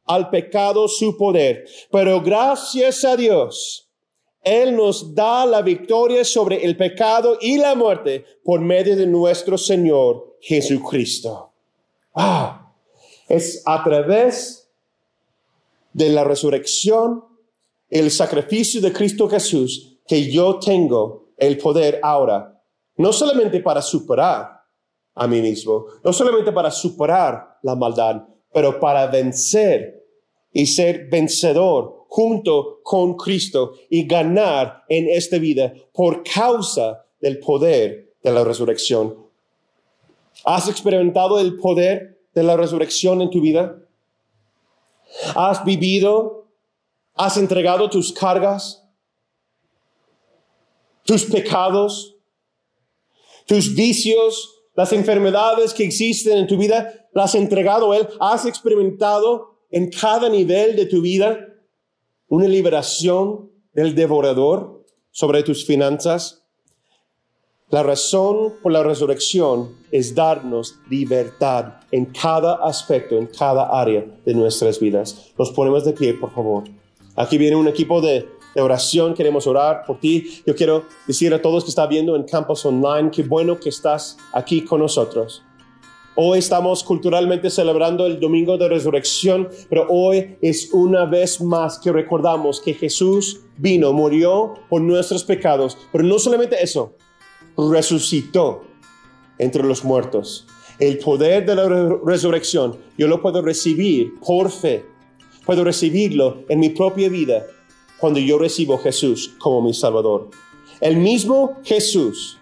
al 0.04 0.28
pecado 0.28 0.86
su 0.86 1.16
poder. 1.16 1.64
Pero 1.90 2.20
gracias 2.20 3.06
a 3.06 3.16
Dios, 3.16 3.88
Él 4.42 4.76
nos 4.76 5.14
da 5.14 5.46
la 5.46 5.62
victoria 5.62 6.22
sobre 6.26 6.62
el 6.62 6.76
pecado 6.76 7.38
y 7.40 7.56
la 7.56 7.74
muerte 7.74 8.26
por 8.44 8.60
medio 8.60 8.96
de 8.96 9.06
nuestro 9.06 9.56
Señor 9.56 10.36
Jesucristo. 10.42 11.54
Ah, 12.14 12.70
es 13.30 13.62
a 13.64 13.82
través 13.82 14.68
de 15.94 16.10
la 16.10 16.22
resurrección, 16.22 17.24
el 17.88 18.10
sacrificio 18.10 18.82
de 18.82 18.92
Cristo 18.92 19.26
Jesús, 19.26 19.93
que 20.06 20.30
yo 20.30 20.58
tengo 20.58 21.28
el 21.36 21.58
poder 21.58 22.00
ahora, 22.02 22.60
no 22.96 23.12
solamente 23.12 23.60
para 23.60 23.82
superar 23.82 24.62
a 25.14 25.26
mí 25.26 25.40
mismo, 25.40 25.86
no 26.02 26.12
solamente 26.12 26.52
para 26.52 26.70
superar 26.70 27.58
la 27.62 27.74
maldad, 27.74 28.22
pero 28.52 28.78
para 28.78 29.06
vencer 29.06 30.04
y 30.52 30.66
ser 30.66 31.08
vencedor 31.10 32.04
junto 32.08 32.80
con 32.82 33.16
Cristo 33.16 33.72
y 33.90 34.06
ganar 34.06 34.84
en 34.88 35.08
esta 35.08 35.38
vida 35.38 35.72
por 35.92 36.22
causa 36.22 37.04
del 37.20 37.40
poder 37.40 38.14
de 38.22 38.32
la 38.32 38.44
resurrección. 38.44 39.16
¿Has 40.44 40.68
experimentado 40.68 41.40
el 41.40 41.56
poder 41.56 42.20
de 42.32 42.42
la 42.42 42.56
resurrección 42.56 43.20
en 43.22 43.30
tu 43.30 43.40
vida? 43.40 43.78
¿Has 45.34 45.64
vivido? 45.64 46.46
¿Has 47.16 47.36
entregado 47.36 47.88
tus 47.90 48.12
cargas? 48.12 48.83
¿Tus 51.04 51.24
pecados? 51.24 52.16
¿Tus 53.46 53.74
vicios? 53.74 54.62
¿Las 54.74 54.92
enfermedades 54.92 55.72
que 55.74 55.84
existen 55.84 56.38
en 56.38 56.46
tu 56.46 56.56
vida? 56.56 57.08
¿Las 57.12 57.30
has 57.30 57.34
entregado 57.36 57.94
Él? 57.94 58.08
¿Has 58.20 58.46
experimentado 58.46 59.58
en 59.70 59.90
cada 59.90 60.28
nivel 60.28 60.76
de 60.76 60.86
tu 60.86 61.00
vida 61.00 61.48
una 62.28 62.48
liberación 62.48 63.50
del 63.72 63.94
devorador 63.94 64.84
sobre 65.10 65.42
tus 65.42 65.64
finanzas? 65.64 66.44
La 67.70 67.82
razón 67.82 68.54
por 68.62 68.72
la 68.72 68.82
resurrección 68.82 69.76
es 69.90 70.14
darnos 70.14 70.76
libertad 70.88 71.80
en 71.90 72.06
cada 72.06 72.54
aspecto, 72.64 73.16
en 73.16 73.26
cada 73.26 73.80
área 73.80 74.04
de 74.24 74.34
nuestras 74.34 74.78
vidas. 74.78 75.32
Nos 75.38 75.50
ponemos 75.50 75.84
de 75.84 75.92
pie, 75.92 76.14
por 76.14 76.32
favor. 76.32 76.64
Aquí 77.16 77.38
viene 77.38 77.56
un 77.56 77.68
equipo 77.68 78.00
de, 78.00 78.28
oración, 78.62 79.14
queremos 79.14 79.46
orar 79.46 79.84
por 79.86 79.98
ti. 79.98 80.42
Yo 80.46 80.54
quiero 80.54 80.84
decir 81.06 81.32
a 81.34 81.42
todos 81.42 81.64
que 81.64 81.70
están 81.70 81.88
viendo 81.88 82.16
en 82.16 82.24
Campus 82.24 82.64
Online, 82.66 83.10
qué 83.10 83.22
bueno 83.22 83.58
que 83.58 83.68
estás 83.68 84.16
aquí 84.32 84.62
con 84.62 84.80
nosotros. 84.80 85.42
Hoy 86.16 86.38
estamos 86.38 86.84
culturalmente 86.84 87.50
celebrando 87.50 88.06
el 88.06 88.20
Domingo 88.20 88.56
de 88.56 88.68
Resurrección, 88.68 89.48
pero 89.68 89.86
hoy 89.88 90.36
es 90.40 90.72
una 90.72 91.06
vez 91.06 91.40
más 91.40 91.80
que 91.80 91.90
recordamos 91.90 92.60
que 92.60 92.72
Jesús 92.72 93.40
vino, 93.56 93.92
murió 93.92 94.54
por 94.68 94.80
nuestros 94.80 95.24
pecados. 95.24 95.76
Pero 95.90 96.04
no 96.04 96.20
solamente 96.20 96.62
eso, 96.62 96.94
resucitó 97.56 98.62
entre 99.38 99.64
los 99.64 99.84
muertos. 99.84 100.46
El 100.78 100.98
poder 100.98 101.46
de 101.46 101.56
la 101.56 101.68
resurrección 102.04 102.76
yo 102.96 103.08
lo 103.08 103.20
puedo 103.20 103.42
recibir 103.42 104.14
por 104.24 104.52
fe. 104.52 104.84
Puedo 105.44 105.64
recibirlo 105.64 106.44
en 106.48 106.60
mi 106.60 106.68
propia 106.68 107.08
vida 107.08 107.44
cuando 108.04 108.20
yo 108.20 108.36
recibo 108.36 108.74
a 108.74 108.78
Jesús 108.80 109.32
como 109.38 109.62
mi 109.62 109.72
Salvador. 109.72 110.28
El 110.78 110.98
mismo 110.98 111.56
Jesús 111.64 112.38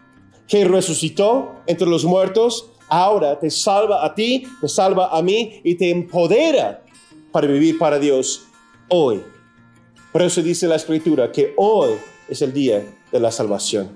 que 0.49 0.65
resucitó 0.65 1.53
entre 1.69 1.87
los 1.87 2.05
muertos, 2.05 2.69
ahora 2.89 3.39
te 3.39 3.49
salva 3.49 4.05
a 4.05 4.13
ti, 4.13 4.43
te 4.61 4.67
salva 4.67 5.17
a 5.17 5.23
mí 5.23 5.61
y 5.63 5.77
te 5.77 5.89
empodera 5.91 6.83
para 7.31 7.47
vivir 7.47 7.79
para 7.79 8.01
Dios 8.01 8.43
hoy. 8.89 9.23
Por 10.11 10.23
eso 10.23 10.43
dice 10.43 10.67
la 10.67 10.75
Escritura 10.75 11.31
que 11.31 11.55
hoy 11.57 11.93
es 12.29 12.43
el 12.43 12.53
día 12.53 12.85
de 13.13 13.21
la 13.21 13.31
salvación. 13.31 13.89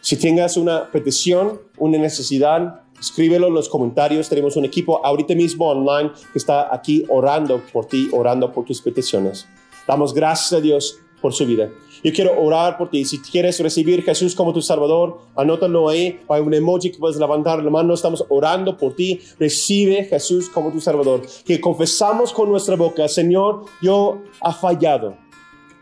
Si 0.00 0.16
tengas 0.18 0.56
una 0.56 0.88
petición, 0.92 1.60
una 1.78 1.98
necesidad, 1.98 2.82
escríbelo 3.00 3.48
en 3.48 3.54
los 3.54 3.68
comentarios. 3.68 4.28
Tenemos 4.28 4.54
un 4.54 4.66
equipo 4.66 5.04
ahorita 5.04 5.34
mismo 5.34 5.66
online 5.66 6.12
que 6.32 6.38
está 6.38 6.72
aquí 6.72 7.04
orando 7.08 7.60
por 7.72 7.86
ti, 7.86 8.08
orando 8.12 8.52
por 8.52 8.64
tus 8.66 8.80
peticiones. 8.80 9.48
Damos 9.88 10.12
gracias 10.12 10.52
a 10.52 10.60
Dios 10.60 11.00
por 11.22 11.32
su 11.32 11.46
vida. 11.46 11.70
Yo 12.04 12.12
quiero 12.12 12.38
orar 12.40 12.76
por 12.76 12.90
ti. 12.90 13.04
Si 13.06 13.18
quieres 13.18 13.58
recibir 13.58 14.04
Jesús 14.04 14.34
como 14.34 14.52
tu 14.52 14.60
Salvador, 14.60 15.18
anótalo 15.34 15.88
ahí. 15.88 16.20
Hay 16.28 16.42
un 16.42 16.52
emoji 16.52 16.90
que 16.90 16.98
puedes 16.98 17.16
levantar 17.16 17.64
la 17.64 17.70
mano. 17.70 17.94
Estamos 17.94 18.24
orando 18.28 18.76
por 18.76 18.94
ti. 18.94 19.20
Recibe 19.40 20.04
Jesús 20.04 20.50
como 20.50 20.70
tu 20.70 20.80
Salvador. 20.80 21.22
Que 21.44 21.58
confesamos 21.58 22.32
con 22.32 22.50
nuestra 22.50 22.76
boca, 22.76 23.08
Señor, 23.08 23.64
yo 23.82 24.20
he 24.46 24.52
fallado. 24.52 25.16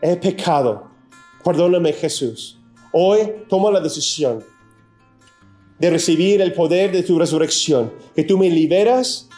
He 0.01 0.15
pecado. 0.15 0.87
Perdóname, 1.43 1.91
Jesús. 1.93 2.57
Hoy 2.93 3.19
toma 3.49 3.71
la 3.71 3.81
decisión 3.81 4.43
de 5.77 5.89
recibir 5.89 6.41
el 6.41 6.53
poder 6.53 6.91
de 6.91 7.03
tu 7.03 7.19
resurrección, 7.19 7.91
que 8.15 8.23
tú 8.23 8.37
me 8.37 8.49
liberas 8.49 9.29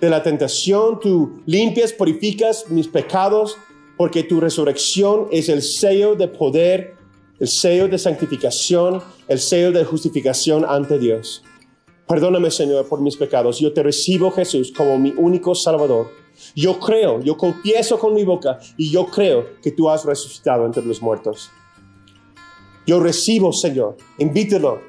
de 0.00 0.10
la 0.10 0.22
tentación, 0.22 0.98
tú 0.98 1.40
limpias, 1.46 1.92
purificas 1.92 2.64
mis 2.68 2.88
pecados, 2.88 3.56
porque 3.96 4.22
tu 4.22 4.40
resurrección 4.40 5.28
es 5.30 5.48
el 5.48 5.62
sello 5.62 6.14
de 6.14 6.28
poder, 6.28 6.94
el 7.38 7.48
sello 7.48 7.88
de 7.88 7.98
santificación, 7.98 9.02
el 9.28 9.38
sello 9.38 9.72
de 9.72 9.84
justificación 9.84 10.64
ante 10.66 10.98
Dios. 10.98 11.42
Perdóname, 12.06 12.50
Señor, 12.50 12.88
por 12.88 13.00
mis 13.00 13.16
pecados. 13.16 13.58
Yo 13.58 13.72
te 13.72 13.82
recibo, 13.82 14.30
Jesús, 14.30 14.72
como 14.76 14.98
mi 14.98 15.12
único 15.16 15.54
Salvador. 15.54 16.08
Yo 16.54 16.78
creo, 16.78 17.20
yo 17.20 17.36
confieso 17.36 17.98
con 17.98 18.14
mi 18.14 18.24
boca 18.24 18.58
y 18.76 18.90
yo 18.90 19.06
creo 19.06 19.60
que 19.62 19.72
tú 19.72 19.90
has 19.90 20.04
resucitado 20.04 20.66
entre 20.66 20.84
los 20.84 21.02
muertos. 21.02 21.50
Yo 22.86 23.00
recibo, 23.00 23.52
Señor. 23.52 23.96
Invítelo. 24.18 24.80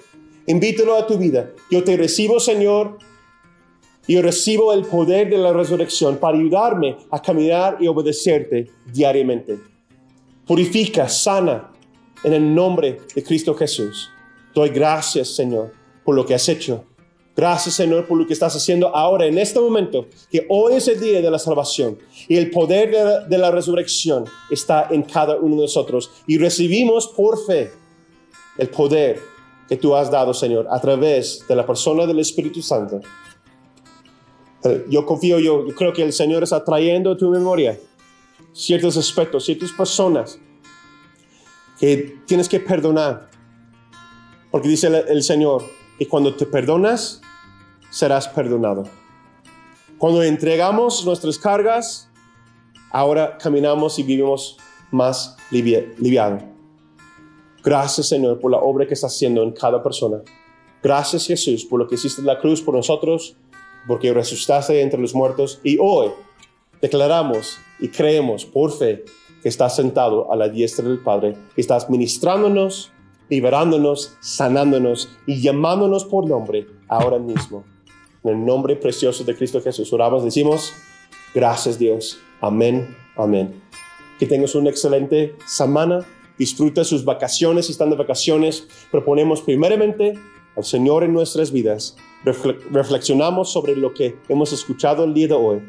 Invítelo 0.45 0.95
a 0.95 1.07
tu 1.07 1.17
vida. 1.17 1.51
Yo 1.71 1.83
te 1.83 1.97
recibo, 1.97 2.39
Señor. 2.39 2.99
Yo 4.07 4.21
recibo 4.21 4.73
el 4.73 4.85
poder 4.85 5.29
de 5.29 5.37
la 5.37 5.51
resurrección 5.51 6.17
para 6.17 6.37
ayudarme 6.37 6.97
a 7.11 7.21
caminar 7.21 7.77
y 7.79 7.87
obedecerte 7.87 8.71
diariamente. 8.91 9.59
Purifica, 10.45 11.09
sana, 11.09 11.71
en 12.23 12.33
el 12.33 12.55
nombre 12.55 12.99
de 13.13 13.23
Cristo 13.23 13.53
Jesús. 13.53 14.09
Doy 14.53 14.69
gracias, 14.69 15.35
Señor, 15.35 15.73
por 16.03 16.15
lo 16.15 16.25
que 16.25 16.33
has 16.33 16.47
hecho. 16.47 16.85
Gracias, 17.35 17.75
Señor, 17.75 18.07
por 18.07 18.17
lo 18.17 18.25
que 18.25 18.33
estás 18.33 18.55
haciendo 18.55 18.95
ahora, 18.95 19.27
en 19.27 19.37
este 19.37 19.59
momento, 19.59 20.07
que 20.31 20.47
hoy 20.49 20.73
es 20.73 20.87
el 20.87 20.99
día 20.99 21.21
de 21.21 21.29
la 21.29 21.37
salvación 21.37 21.99
y 22.27 22.35
el 22.35 22.49
poder 22.49 23.27
de 23.27 23.37
la 23.37 23.51
resurrección 23.51 24.25
está 24.49 24.87
en 24.89 25.03
cada 25.03 25.37
uno 25.37 25.55
de 25.57 25.61
nosotros. 25.63 26.09
Y 26.25 26.39
recibimos 26.39 27.07
por 27.09 27.45
fe 27.45 27.69
el 28.57 28.69
poder 28.69 29.19
que 29.69 29.77
tú 29.77 29.95
has 29.95 30.09
dado, 30.09 30.33
Señor, 30.33 30.65
a 30.71 30.81
través 30.81 31.45
de 31.47 31.55
la 31.55 31.65
persona 31.65 32.07
del 32.07 32.19
Espíritu 32.19 32.63
Santo. 32.63 33.01
Eh, 34.63 34.85
yo 34.89 35.05
confío, 35.05 35.39
yo, 35.39 35.65
creo 35.75 35.93
que 35.93 36.03
el 36.03 36.13
Señor 36.13 36.43
está 36.43 36.63
trayendo 36.63 37.11
a 37.11 37.17
tu 37.17 37.29
memoria 37.29 37.79
ciertos 38.53 38.97
aspectos, 38.97 39.45
ciertas 39.45 39.71
personas 39.71 40.39
que 41.79 42.19
tienes 42.25 42.49
que 42.49 42.59
perdonar. 42.59 43.29
Porque 44.49 44.67
dice 44.67 44.87
el, 44.87 45.21
Señor, 45.21 45.63
que 45.99 46.07
cuando 46.07 46.33
te 46.33 46.45
perdonas, 46.45 47.21
serás 47.91 48.27
perdonado. 48.27 48.85
Cuando 49.97 50.23
entregamos 50.23 51.05
nuestras 51.05 51.37
cargas, 51.37 52.09
ahora 52.91 53.37
caminamos 53.37 53.99
y 53.99 54.03
vivimos 54.03 54.57
más 54.91 55.35
liviano. 55.51 56.57
Gracias, 57.63 58.07
Señor, 58.07 58.39
por 58.39 58.51
la 58.51 58.59
obra 58.59 58.87
que 58.87 58.93
estás 58.93 59.13
haciendo 59.13 59.43
en 59.43 59.51
cada 59.51 59.83
persona. 59.83 60.21
Gracias, 60.81 61.27
Jesús, 61.27 61.65
por 61.65 61.79
lo 61.79 61.87
que 61.87 61.95
hiciste 61.95 62.21
en 62.21 62.27
la 62.27 62.39
cruz 62.39 62.61
por 62.61 62.73
nosotros, 62.73 63.35
porque 63.87 64.13
resucitaste 64.13 64.81
entre 64.81 64.99
los 64.99 65.15
muertos. 65.15 65.59
Y 65.63 65.77
hoy 65.79 66.09
declaramos 66.81 67.57
y 67.79 67.89
creemos 67.89 68.45
por 68.45 68.71
fe 68.71 69.05
que 69.41 69.49
estás 69.49 69.75
sentado 69.75 70.31
a 70.31 70.35
la 70.35 70.49
diestra 70.49 70.87
del 70.87 70.99
Padre, 70.99 71.35
que 71.55 71.61
estás 71.61 71.89
ministrándonos, 71.89 72.91
liberándonos, 73.29 74.15
sanándonos 74.19 75.09
y 75.25 75.41
llamándonos 75.41 76.05
por 76.05 76.27
nombre 76.27 76.67
ahora 76.87 77.19
mismo. 77.19 77.63
En 78.23 78.31
el 78.31 78.45
nombre 78.45 78.75
precioso 78.75 79.23
de 79.23 79.35
Cristo 79.35 79.61
Jesús 79.61 79.91
oramos, 79.93 80.23
decimos, 80.23 80.73
gracias 81.33 81.79
Dios. 81.79 82.19
Amén, 82.41 82.95
amén. 83.15 83.61
Que 84.19 84.25
tengas 84.25 84.55
una 84.55 84.69
excelente 84.69 85.35
semana 85.45 86.05
disfruta 86.37 86.83
sus 86.83 87.03
vacaciones 87.03 87.65
si 87.65 87.71
están 87.71 87.89
de 87.89 87.95
vacaciones. 87.95 88.67
Proponemos 88.91 89.41
primeramente 89.41 90.13
al 90.55 90.63
Señor 90.63 91.03
en 91.03 91.13
nuestras 91.13 91.51
vidas. 91.51 91.97
Reflexionamos 92.23 93.51
sobre 93.51 93.75
lo 93.75 93.93
que 93.93 94.17
hemos 94.27 94.51
escuchado 94.53 95.03
el 95.03 95.13
día 95.13 95.27
de 95.27 95.33
hoy. 95.33 95.61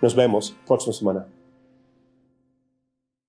Nos 0.00 0.14
vemos 0.14 0.56
próxima 0.66 0.92
semana. 0.92 1.39